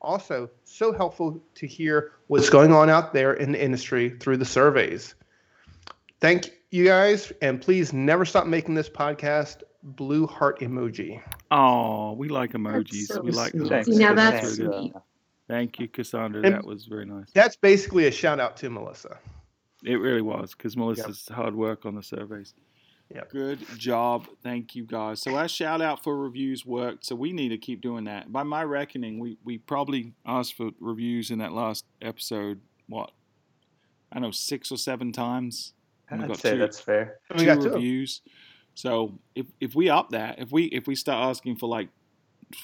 [0.01, 4.45] Also, so helpful to hear what's going on out there in the industry through the
[4.45, 5.13] surveys.
[6.21, 11.21] Thank you guys, and please never stop making this podcast blue heart emoji.
[11.49, 13.07] Oh, we like emojis.
[13.07, 13.71] so we like sweet.
[13.71, 13.87] hearts.
[13.87, 14.93] See, now That's that's sweet.
[15.47, 16.43] Thank you, Cassandra.
[16.43, 17.27] And- that was very nice.
[17.33, 19.17] That's basically a shout out to Melissa.
[19.83, 22.53] It really was because Melissa's hard work on the surveys.
[23.13, 23.29] Yep.
[23.31, 24.27] Good job.
[24.43, 25.21] Thank you guys.
[25.21, 27.05] So our shout out for reviews worked.
[27.05, 28.31] So we need to keep doing that.
[28.31, 33.11] By my reckoning, we, we probably asked for reviews in that last episode, what?
[34.11, 35.73] I don't know, six or seven times.
[36.09, 37.19] I'd got say two- that's fair.
[37.33, 37.79] We two got two.
[38.73, 41.89] So if if we up that, if we if we start asking for like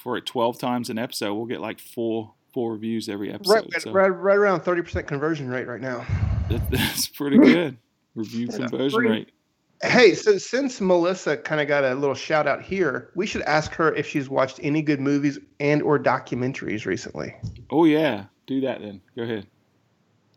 [0.02, 3.52] for it twelve times an episode, we'll get like four four reviews every episode.
[3.52, 6.04] Right, right, so right, right around 30% conversion rate right now.
[6.48, 7.76] that- that's pretty good.
[8.14, 9.10] Review conversion Free.
[9.10, 9.32] rate.
[9.82, 13.72] Hey, so since Melissa kind of got a little shout out here, we should ask
[13.74, 17.32] her if she's watched any good movies and or documentaries recently.
[17.70, 19.00] Oh yeah, do that then.
[19.14, 19.46] Go ahead.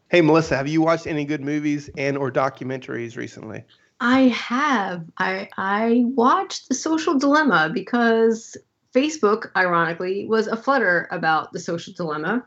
[0.10, 3.64] Hey, Melissa, have you watched any good movies and or documentaries recently?
[4.02, 5.06] I have.
[5.20, 8.58] I I watched The Social Dilemma because
[8.94, 12.44] Facebook, ironically, was a flutter about the social dilemma.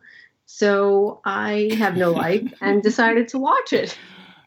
[0.46, 3.96] So I have no life and decided to watch it.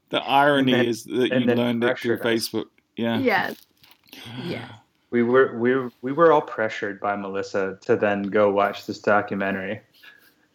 [0.10, 2.49] The irony then- is that you learned it through pressured us.
[2.49, 2.66] Facebook.
[2.95, 3.18] Yeah.
[3.18, 3.68] Yes.
[4.45, 4.70] Yes.
[5.10, 8.99] We were we were, we were all pressured by Melissa to then go watch this
[8.99, 9.80] documentary.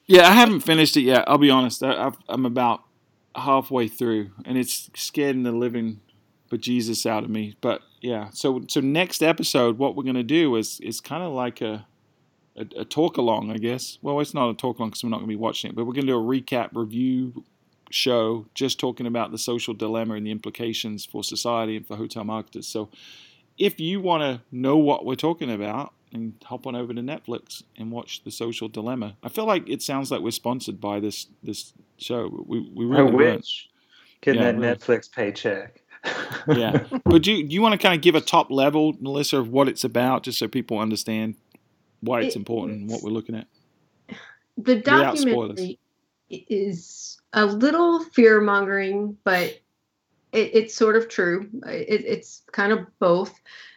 [0.06, 1.24] Yeah, I haven't finished it yet.
[1.26, 1.82] I'll be honest.
[1.82, 2.82] I, I've, I'm about
[3.34, 6.00] halfway through, and it's scaring the living
[6.52, 7.56] bejesus out of me.
[7.60, 11.60] But yeah, so so next episode, what we're gonna do is is kind of like
[11.60, 11.86] a,
[12.56, 13.98] a a talk along, I guess.
[14.02, 15.94] Well, it's not a talk along because we're not gonna be watching it, but we're
[15.94, 17.44] gonna do a recap review
[17.90, 22.24] show, just talking about the social dilemma and the implications for society and for hotel
[22.24, 22.66] marketers.
[22.66, 22.88] So
[23.58, 27.62] if you want to know what we're talking about, and hop on over to Netflix
[27.78, 29.16] and watch The Social Dilemma.
[29.22, 32.44] I feel like it sounds like we're sponsored by this this show.
[32.46, 33.38] We we really weren't.
[33.38, 33.68] wish.
[34.20, 34.74] Getting Yeah, that really.
[34.76, 35.81] Netflix paycheck.
[36.48, 36.84] Yeah.
[37.04, 39.48] But do you, do you want to kind of give a top level, Melissa, of
[39.48, 41.36] what it's about, just so people understand
[42.00, 43.46] why it's It- important and what we're looking at?
[44.58, 45.78] the Without documentary
[46.30, 49.60] is a little fear mongering, but
[50.32, 51.48] it, it's sort of true.
[51.66, 53.32] It, it's kind of both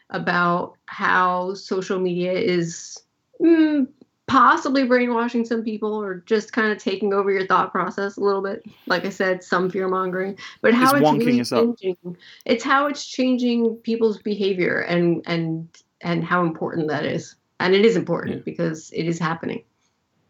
[0.10, 3.02] about how social media is
[3.42, 3.88] mm,
[4.28, 8.42] possibly brainwashing some people or just kind of taking over your thought process a little
[8.42, 8.64] bit.
[8.88, 11.80] Like I said, some fear mongering, but how It's it's, really us up.
[11.80, 12.18] changing.
[12.46, 15.68] It's how it's changing people's behavior and and
[16.02, 17.36] and how important that is.
[17.60, 18.42] And it is important Yeah.
[18.46, 19.64] because it is happening.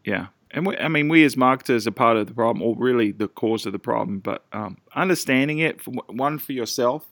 [0.04, 0.26] Yeah.
[0.52, 3.28] And we, I mean, we as marketers are part of the problem, or really the
[3.28, 4.20] cause of the problem.
[4.20, 7.06] But um, understanding it, for, one for yourself,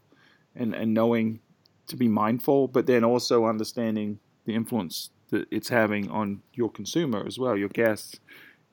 [0.55, 1.41] and and knowing
[1.89, 7.24] to be mindful, but then also understanding the influence that it's having on your consumer
[7.26, 8.20] as well, your guests,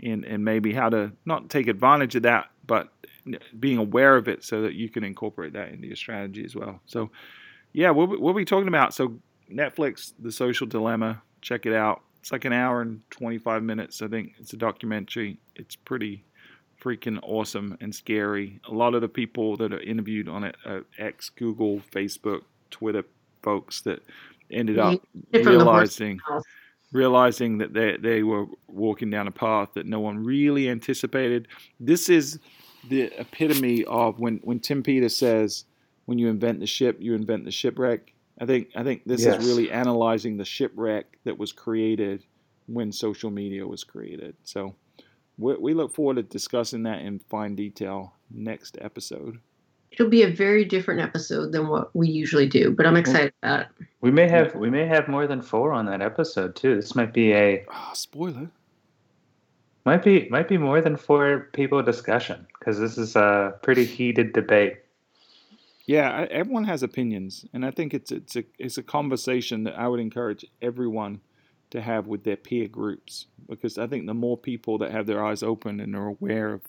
[0.02, 2.90] and and maybe how to not take advantage of that, but
[3.60, 6.80] being aware of it so that you can incorporate that into your strategy as well.
[6.86, 7.12] So,
[7.74, 9.20] yeah, we'll be, we'll be talking about so
[9.52, 11.22] Netflix, The Social Dilemma.
[11.42, 12.02] Check it out.
[12.20, 14.02] It's like an hour and 25 minutes.
[14.02, 15.38] I think it's a documentary.
[15.56, 16.24] It's pretty
[16.82, 18.60] freaking awesome and scary.
[18.70, 23.04] A lot of the people that are interviewed on it are ex Google, Facebook, Twitter
[23.44, 24.04] folks that
[24.52, 26.20] ended up It from the horse's realizing
[26.92, 31.48] realizing that they they were walking down a path that no one really anticipated.
[31.80, 32.40] This is
[32.90, 35.66] the epitome of when when Tim Peters says,
[36.06, 39.40] "When you invent the ship, you invent the shipwreck." I think I think this Yes.
[39.40, 42.26] is really analyzing the shipwreck that was created
[42.68, 44.36] when social media was created.
[44.44, 44.76] So
[45.38, 49.40] we, we look forward to discussing that in fine detail next episode.
[49.92, 53.62] It'll be a very different episode than what we usually do, but I'm excited about
[53.62, 53.68] it.
[54.00, 56.76] We may have we may have more than four on that episode too.
[56.76, 58.50] This might be a Ah, spoiler.
[59.86, 64.32] might be might be more than four people discussion because this is a pretty heated
[64.34, 64.78] debate.
[65.88, 69.78] Yeah, I- everyone has opinions, and I think it's it's a it's a conversation that
[69.78, 71.20] I would encourage everyone
[71.72, 75.24] to have with their peer groups because I think the more people that have their
[75.24, 76.62] eyes open and are aware of,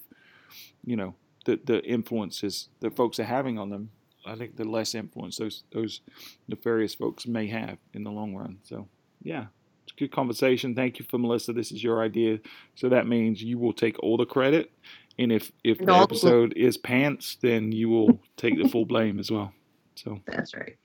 [0.84, 1.14] you know,
[1.45, 3.90] the the influences that folks are having on them,
[4.26, 6.01] I think the less influence those those
[6.49, 8.59] nefarious folks may have in the long run.
[8.62, 8.88] So,
[9.22, 9.47] yeah,
[9.84, 10.74] it's a good conversation.
[10.74, 11.53] Thank you for Melissa.
[11.53, 12.38] This is your idea,
[12.74, 14.70] so that means you will take all the credit.
[15.18, 19.18] And if, if the the- episode is pants, then you will take the full blame
[19.18, 19.53] as well.
[19.95, 20.76] So That's right.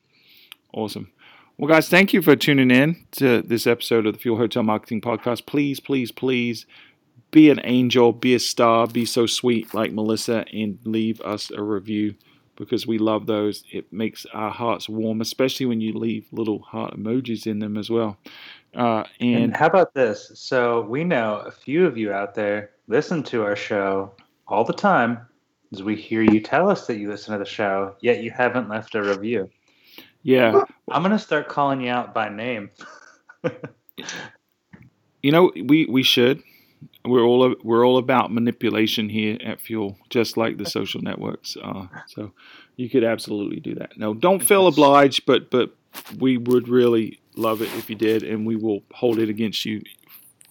[0.73, 1.11] awesome.
[1.57, 5.01] Well, guys, thank you for tuning in to this episode of the Fuel Hotel Marketing
[5.01, 5.45] Podcast.
[5.47, 6.65] Please, please, please
[7.31, 11.61] be an angel, be a star, be so sweet like Melissa, and leave us a
[11.61, 12.15] review
[12.55, 13.63] because we love those.
[13.71, 17.89] It makes our hearts warm, especially when you leave little heart emojis in them as
[17.89, 18.17] well.
[18.75, 20.31] Uh, And, and how about this?
[20.35, 24.13] So we know a few of you out there listen to our show
[24.47, 25.19] all the time.
[25.73, 28.69] As we hear you tell us that you listen to the show, yet you haven't
[28.69, 29.49] left a review.
[30.23, 32.69] yeah, I'm gonna start calling you out by name.
[35.23, 36.41] You know, we, we should.
[37.07, 42.03] We're all we're all about manipulation here at Fuel, just like the social networks are.
[42.07, 42.31] So
[42.75, 43.97] you could absolutely do that.
[43.97, 45.75] No, don't feel obliged, but but
[46.19, 49.81] we would really love it if you did, and we will hold it against you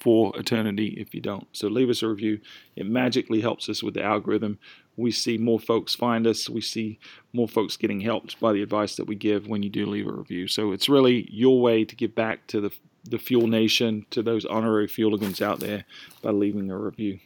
[0.00, 1.46] for eternity if you don't.
[1.52, 2.40] So leave us a review.
[2.76, 4.58] It magically helps us with the algorithm.
[4.96, 6.48] We see more folks find us.
[6.48, 6.98] We see
[7.32, 10.12] more folks getting helped by the advice that we give when you do leave a
[10.12, 10.48] review.
[10.48, 12.70] So it's really your way to give back to the
[13.06, 15.84] the Fuel Nation, to those honorary Fueligans out there
[16.22, 17.18] by leaving a review.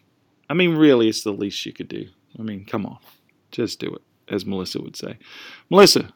[0.49, 2.09] I mean, really, it's the least you could do.
[2.39, 2.99] I mean, come on,
[3.51, 4.03] just do it,
[4.33, 5.19] as Melissa would say.
[5.69, 6.13] Melissa,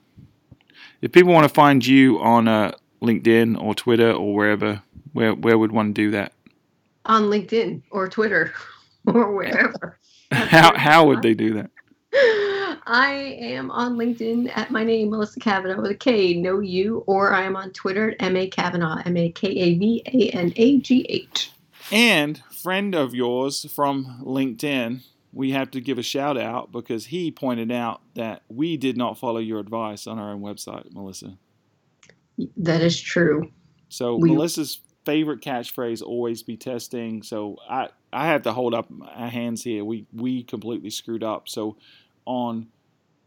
[1.00, 5.58] if people want to find you on uh, LinkedIn or Twitter or wherever, where where
[5.58, 6.32] would one do that?
[7.04, 8.52] On LinkedIn or Twitter
[9.06, 9.98] or wherever.
[10.32, 11.70] How how would they do that?
[12.16, 17.32] I am on LinkedIn at my name, Melissa Kavanagh with a K, no U, or
[17.32, 20.52] I am on Twitter at M A Kavanagh, M A K A V A N
[20.56, 21.50] A G H.
[21.90, 25.02] And friend of yours from LinkedIn,
[25.32, 29.18] we have to give a shout out because he pointed out that we did not
[29.18, 31.36] follow your advice on our own website, Melissa.
[32.56, 33.50] That is true.
[33.88, 37.22] So We- Melissa's favorite catchphrase always be testing.
[37.22, 39.84] So I I have to hold up my hands here.
[39.84, 41.48] We we completely screwed up.
[41.48, 41.76] So
[42.26, 42.68] on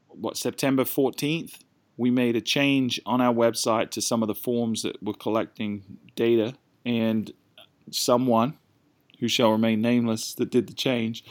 [0.07, 1.59] what September 14th,
[1.97, 5.97] we made a change on our website to some of the forms that were collecting
[6.15, 6.53] data
[6.85, 7.31] and
[7.91, 8.57] someone
[9.19, 11.23] who shall remain nameless that did the change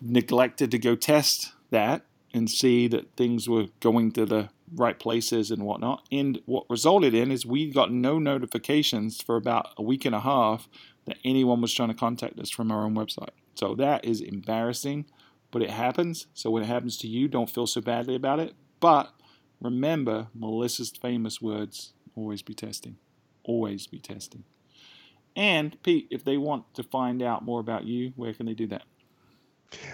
[0.00, 2.02] neglected to go test that
[2.32, 6.06] and see that things were going to the right places and whatnot.
[6.10, 10.20] And what resulted in is we got no notifications for about a week and a
[10.20, 10.68] half
[11.06, 13.30] that anyone was trying to contact us from our own website.
[13.54, 15.06] So that is embarrassing,
[15.54, 16.26] but it happens.
[16.34, 18.54] So when it happens to you, don't feel so badly about it.
[18.80, 19.14] But
[19.60, 22.96] remember Melissa's famous words always be testing.
[23.44, 24.42] Always be testing.
[25.36, 28.66] And Pete, if they want to find out more about you, where can they do
[28.66, 28.82] that?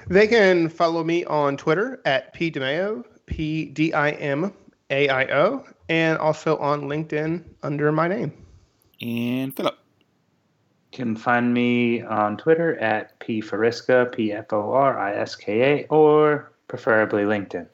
[0.08, 4.54] They can follow me on Twitter at P DiMaio, P D I M
[4.88, 8.32] A I O, and also on LinkedIn under my name.
[9.02, 9.76] And Philip.
[10.92, 15.82] Can find me on Twitter at P Foriska, P F O R I S K
[15.82, 17.66] A, or preferably LinkedIn.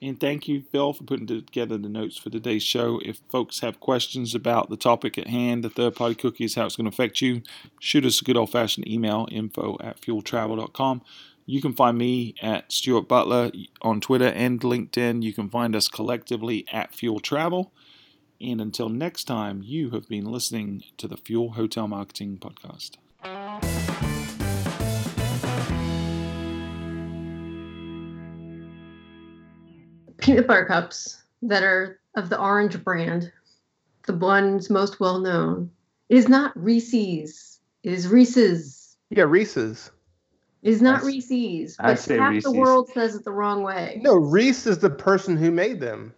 [0.00, 3.00] And thank you, Phil, for putting together the notes for today's show.
[3.04, 6.76] If folks have questions about the topic at hand, the third party cookies, how it's
[6.76, 7.42] going to affect you,
[7.80, 11.02] shoot us a good old fashioned email info at fueltravel.com.
[11.46, 13.50] You can find me at Stuart Butler
[13.82, 15.22] on Twitter and LinkedIn.
[15.22, 17.72] You can find us collectively at Fuel Travel.
[18.40, 22.96] And until next time, you have been listening to the Fuel Hotel Marketing Podcast.
[30.18, 33.32] peanut butter cups that are of the orange brand,
[34.06, 35.70] the ones most well known,
[36.08, 37.60] it is not Reese's.
[37.82, 38.96] It is Reese's.
[39.10, 39.90] Yeah, Reese's.
[40.62, 41.76] It is not I s- Reese's.
[41.78, 42.52] I But say half Reese's.
[42.52, 44.00] the world says it the wrong way.
[44.02, 46.12] No, Reese is the person who made them.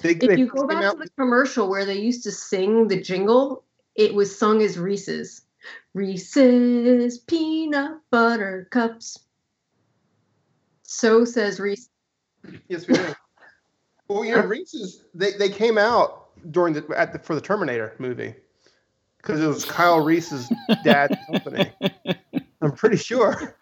[0.00, 3.00] They, If you go back out- to the commercial where they used to sing the
[3.00, 3.64] jingle,
[3.94, 5.42] it was sung as Reese's.
[5.94, 9.18] Reese's peanut butter cups.
[10.82, 11.88] So says Reese.
[12.68, 13.14] Yes, we do.
[14.08, 17.94] well, you know, Reese's they, they came out during the at the for the Terminator
[17.98, 18.34] movie
[19.18, 20.50] because it was Kyle Reese's
[20.82, 21.70] dad's company.
[22.62, 23.56] I'm pretty sure.